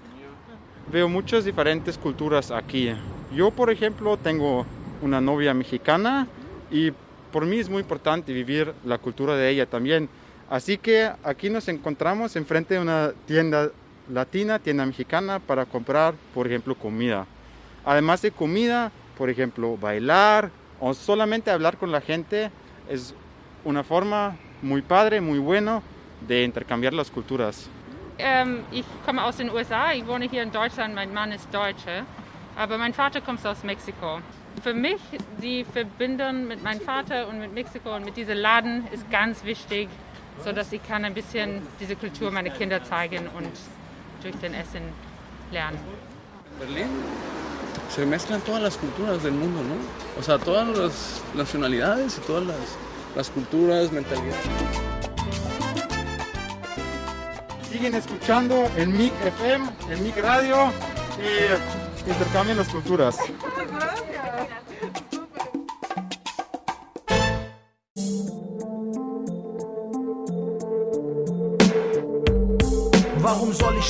Veo 0.90 1.10
muchas 1.10 1.44
diferentes 1.44 1.98
culturas 1.98 2.50
aquí. 2.50 2.94
Yo, 3.36 3.52
por 3.52 3.70
ejemplo, 3.70 4.16
tengo 4.16 4.66
una 5.02 5.20
novia 5.20 5.54
mexicana 5.54 6.30
y 6.72 6.94
por 7.38 7.46
mí 7.46 7.60
es 7.60 7.70
muy 7.70 7.84
importante 7.84 8.34
vivir 8.34 8.74
la 8.84 8.98
cultura 8.98 9.36
de 9.36 9.48
ella 9.48 9.68
también. 9.68 10.10
Así 10.50 10.80
que 10.80 11.12
aquí 11.24 11.52
nos 11.52 11.68
encontramos 11.68 12.36
enfrente 12.36 12.74
de 12.74 12.80
una 12.80 13.12
tienda 13.28 13.70
latina, 14.12 14.58
tienda 14.58 14.84
mexicana, 14.88 15.38
para 15.38 15.64
comprar, 15.68 16.16
por 16.34 16.48
ejemplo, 16.48 16.74
comida. 16.74 17.28
Además 17.86 18.24
de 18.24 18.32
comida, 18.32 18.92
por 19.16 19.30
ejemplo, 19.30 19.78
bailar 19.78 20.50
o 20.80 20.96
solamente 20.96 21.52
hablar 21.52 21.78
con 21.78 21.92
la 21.92 22.02
gente 22.02 22.50
es 22.90 23.14
una 23.64 23.84
forma 23.84 24.36
muy 24.64 24.82
padre, 24.82 25.22
muy 25.22 25.38
bueno 25.38 25.84
de 26.28 26.44
intercambiar 26.44 26.96
las 26.96 27.12
culturas. 27.12 27.70
Ähm, 28.18 28.64
ich 28.72 28.86
komme 29.06 29.22
aus 29.22 29.38
den 29.38 29.52
USA, 29.52 29.94
ich 29.94 30.08
wohne 30.08 30.28
hier 30.28 30.42
in 30.42 30.52
Deutschland, 30.52 30.96
mein 30.96 31.14
Mann 31.14 31.32
ist 31.32 31.54
Deutsche, 31.54 32.04
aber 32.56 32.80
mein 32.80 32.96
Vater 32.96 33.22
kommt 33.22 33.46
aus 33.46 33.64
Mexiko. 33.64 34.22
Für 34.64 34.74
mich, 34.74 35.00
die 35.42 35.64
Verbindung 35.64 36.48
mit 36.48 36.64
meinem 36.64 36.82
Vater 36.82 37.28
und 37.28 37.40
mit 37.40 37.54
Mexiko 37.54 37.96
und 37.96 38.06
mit 38.06 38.18
diesem 38.18 38.38
Laden 38.38 38.88
ist 38.92 39.10
ganz 39.12 39.44
wichtig, 39.44 39.88
sodass 40.44 40.72
ich 40.74 40.82
kann 40.84 41.06
ein 41.06 41.14
bisschen 41.14 41.62
diese 41.80 41.96
Kultur 41.96 42.32
meiner 42.32 42.50
Kinder 42.50 42.84
zeigen 42.84 43.28
und 43.38 43.52
durch 44.24 44.36
den 44.38 44.54
Essen 44.54 44.82
lernen. 45.52 45.80
Berlín 46.60 46.90
se 47.90 48.06
mezclan 48.06 48.42
todas 48.42 48.62
las 48.64 48.78
culturas 48.78 49.22
del 49.22 49.34
mundo, 49.34 49.62
¿no? 49.62 49.76
O 50.20 50.24
sea, 50.24 50.40
todas 50.40 50.68
las 50.76 51.22
nacionalidades 51.36 52.18
y 52.18 52.22
todas 52.22 52.46
las, 52.48 52.58
las 53.16 53.30
culturas, 53.30 53.92
mentalidades. 53.92 54.42
Siguen 57.72 57.94
escuchando 57.94 58.70
el 58.76 58.90
MIC 58.90 59.14
FM, 59.24 59.70
el 59.92 60.00
MIC 60.02 60.18
Radio 60.18 60.72
y 61.20 62.10
intercambian 62.10 62.58
las 62.58 62.70
culturas. 62.70 63.18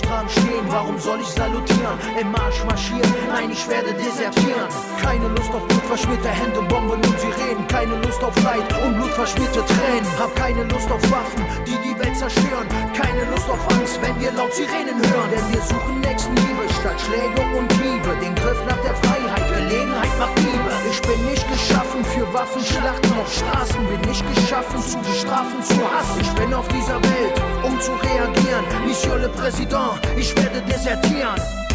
Dran 0.01 0.27
stehen? 0.29 0.65
Warum 0.67 0.97
soll 0.99 1.19
ich 1.21 1.27
salutieren? 1.27 1.97
Im 2.19 2.31
Marsch 2.31 2.63
marschieren? 2.65 3.13
Nein, 3.27 3.51
ich 3.51 3.67
werde 3.69 3.93
desertieren. 3.93 4.69
Keine 5.01 5.27
Lust 5.29 5.51
auf 5.53 5.67
blutverschmierte 5.67 6.29
Hände, 6.29 6.62
Bomben 6.63 7.01
und 7.01 7.19
Sirenen. 7.19 7.67
Keine 7.67 7.95
Lust 8.01 8.23
auf 8.23 8.36
Leid 8.43 8.67
und 8.86 8.95
blutverschmierte 8.95 9.63
Tränen. 9.65 10.07
Hab 10.19 10.36
keine 10.36 10.63
Lust 10.63 10.91
auf 10.91 11.01
Waffen, 11.12 11.45
die 11.65 11.77
die 11.88 11.97
Welt 11.99 12.15
zerstören. 12.17 12.67
Keine 12.93 13.23
Lust 13.31 13.49
auf 13.49 13.60
Angst, 13.71 13.99
wenn 14.01 14.19
wir 14.19 14.31
laut 14.31 14.53
Sirenen 14.53 14.97
hören. 14.97 15.29
Denn 15.31 15.53
wir 15.53 15.62
suchen 15.62 15.99
Nächstenliebe 16.01 16.66
statt 16.88 17.02
Schläge 17.02 17.41
und 17.58 17.71
Liebe. 17.84 18.15
Den 18.21 18.36
Griff 18.36 18.60
nach 18.67 18.78
der 18.82 18.95
Freiheit, 18.95 19.47
Gelegenheit 19.50 20.19
macht 20.19 20.38
Liebe. 20.39 20.71
Ich 20.89 21.02
bin 21.02 21.26
nicht 21.26 21.45
geschaffen 21.52 22.04
für 22.06 22.34
Waffenschlachten 22.34 23.12
auf 23.19 23.34
Straßen. 23.34 23.88
Bin 23.88 24.02
nicht 24.10 24.23
geschaffen 24.36 24.82
zu 24.82 24.97
bestrafen, 25.00 25.62
zu 25.63 25.76
hassen. 25.91 26.21
Ich 26.21 26.32
bin 26.32 26.54
auf 26.54 26.67
dieser 26.69 27.02
Welt, 27.04 27.41
um 27.63 27.80
zu 27.80 27.91
reagieren. 27.91 28.65
Monsieur 28.86 29.17
le 29.17 29.30
Président, 29.30 30.00
ich 30.17 30.36
werde 30.36 30.62
desertieren. 30.62 31.66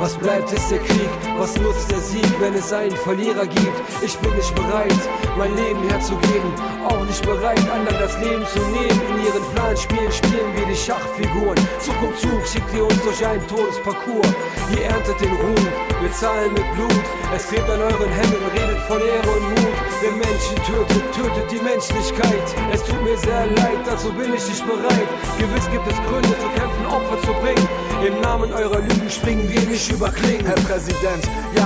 Was 0.00 0.14
bleibt 0.14 0.50
ist 0.52 0.70
der 0.70 0.78
Krieg, 0.78 1.10
was 1.36 1.56
nutzt 1.58 1.90
der 1.90 2.00
Sieg, 2.00 2.28
wenn 2.40 2.54
es 2.54 2.72
einen 2.72 2.96
Verlierer 2.96 3.46
gibt? 3.46 3.76
Ich 4.02 4.16
bin 4.18 4.34
nicht 4.34 4.54
bereit, 4.54 5.00
mein 5.36 5.54
Leben 5.56 5.82
herzugeben, 5.88 6.52
auch 6.88 7.04
nicht 7.04 7.22
bereit, 7.24 7.60
anderen 7.70 7.98
das 8.00 8.18
Leben 8.18 8.46
zu 8.46 8.60
nehmen. 8.60 9.00
In 9.10 9.26
ihren 9.26 9.44
Planspielen 9.54 10.10
spielen 10.10 10.50
wir 10.56 10.66
die 10.66 10.76
Schachfiguren. 10.76 11.56
Zug 11.78 12.00
um 12.02 12.16
Zug 12.16 12.46
schickt 12.46 12.72
ihr 12.74 12.84
uns 12.84 13.02
durch 13.02 13.24
einen 13.26 13.46
Todesparcours. 13.46 14.28
Ihr 14.72 14.84
erntet 14.84 15.20
den 15.20 15.32
Ruhm, 15.32 15.68
wir 16.00 16.12
zahlen 16.12 16.52
mit 16.54 16.64
Blut. 16.74 17.04
Es 17.36 17.46
klebt 17.48 17.68
an 17.68 17.80
euren 17.80 18.10
Händen, 18.10 18.42
redet 18.56 18.80
von 18.88 19.00
Ehre 19.00 19.30
und 19.36 19.48
Mut. 19.50 19.76
Wer 20.00 20.12
Menschen 20.12 20.56
tötet, 20.64 21.04
tötet 21.12 21.50
die 21.50 21.62
Menschlichkeit. 21.62 22.46
Es 22.72 22.82
tut 22.84 23.02
mir 23.04 23.18
sehr 23.18 23.46
leid, 23.46 23.84
dazu 23.84 24.10
bin 24.12 24.32
ich 24.32 24.48
nicht 24.48 24.66
bereit. 24.66 25.08
Gewiss 25.38 25.70
gibt 25.70 25.86
es 25.86 25.96
Gründe 26.08 26.34
zu 26.40 26.48
kämpfen, 26.56 26.86
Opfer 26.86 27.20
zu 27.20 27.32
bringen. 27.44 27.68
Im 28.06 28.18
Namen 28.22 28.50
eurer 28.52 28.80
Lügen 28.80 29.10
springen 29.10 29.46
wir 29.50 29.60
nicht 29.60 29.92
über 29.92 30.08
Klingen. 30.08 30.46
Herr 30.46 30.54
Präsident, 30.54 31.22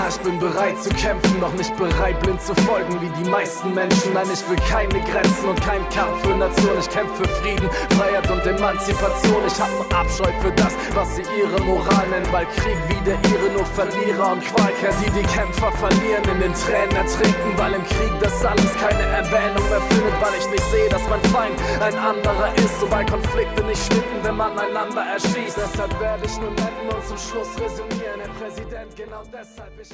ich 0.08 0.16
bin 0.18 0.38
bereit 0.38 0.82
zu 0.82 0.90
kämpfen, 0.90 1.40
doch 1.40 1.52
nicht 1.54 1.74
bereit, 1.76 2.18
blind 2.20 2.40
zu 2.40 2.54
folgen 2.66 3.00
wie 3.00 3.10
die 3.22 3.30
meisten 3.30 3.74
Menschen. 3.74 4.12
Nein, 4.12 4.26
ich 4.32 4.48
will 4.48 4.58
keine 4.68 5.00
Grenzen 5.00 5.48
und 5.48 5.60
keinen 5.62 5.88
Kampf 5.90 6.20
für 6.22 6.36
Nation. 6.36 6.78
Ich 6.78 6.90
kämpfe 6.90 7.22
für 7.22 7.28
Frieden, 7.40 7.70
Freiheit 7.96 8.30
und 8.30 8.44
Emanzipation. 8.46 9.42
Ich 9.46 9.60
einen 9.62 9.92
Abscheu 9.94 10.30
für 10.40 10.52
das, 10.52 10.74
was 10.94 11.16
sie 11.16 11.22
ihre 11.38 11.60
Moral 11.62 12.06
nennen, 12.08 12.26
weil 12.32 12.46
Krieg 12.46 12.76
wie 12.88 13.00
der 13.04 13.18
ihre 13.30 13.52
nur 13.52 13.66
Verlierer 13.66 14.32
und 14.32 14.44
Qualker, 14.44 14.92
die 15.04 15.10
die 15.10 15.26
Kämpfer 15.26 15.72
verlieren, 15.72 16.24
in 16.32 16.40
den 16.40 16.54
Tränen 16.54 16.96
ertrinken, 16.96 17.50
weil 17.56 17.72
im 17.74 17.84
Krieg 17.84 18.12
das 18.20 18.44
alles 18.44 18.72
keine 18.80 19.02
Erwähnung 19.02 19.68
mehr 19.68 19.80
findet, 19.88 20.14
weil 20.20 20.34
ich 20.38 20.48
nicht 20.50 20.64
sehe, 20.70 20.88
dass 20.88 21.02
mein 21.08 21.22
Feind 21.32 21.56
ein 21.80 21.96
anderer 21.96 22.54
ist, 22.56 22.80
so 22.80 22.90
weil 22.90 23.06
Konflikte 23.06 23.64
nicht 23.64 23.82
schwinden, 23.86 24.18
wenn 24.22 24.36
man 24.36 24.58
einander 24.58 25.02
erschießt. 25.02 25.56
Deshalb 25.56 25.98
werde 26.00 26.24
ich 26.24 26.36
nur 26.38 26.50
nennen 26.50 26.88
und 26.90 27.06
zum 27.06 27.18
Schluss 27.18 27.54
resümieren, 27.60 28.20
Herr 28.20 28.34
Präsident, 28.40 28.96
genau 28.96 29.22
deshalb 29.32 29.72
ich 29.80 29.93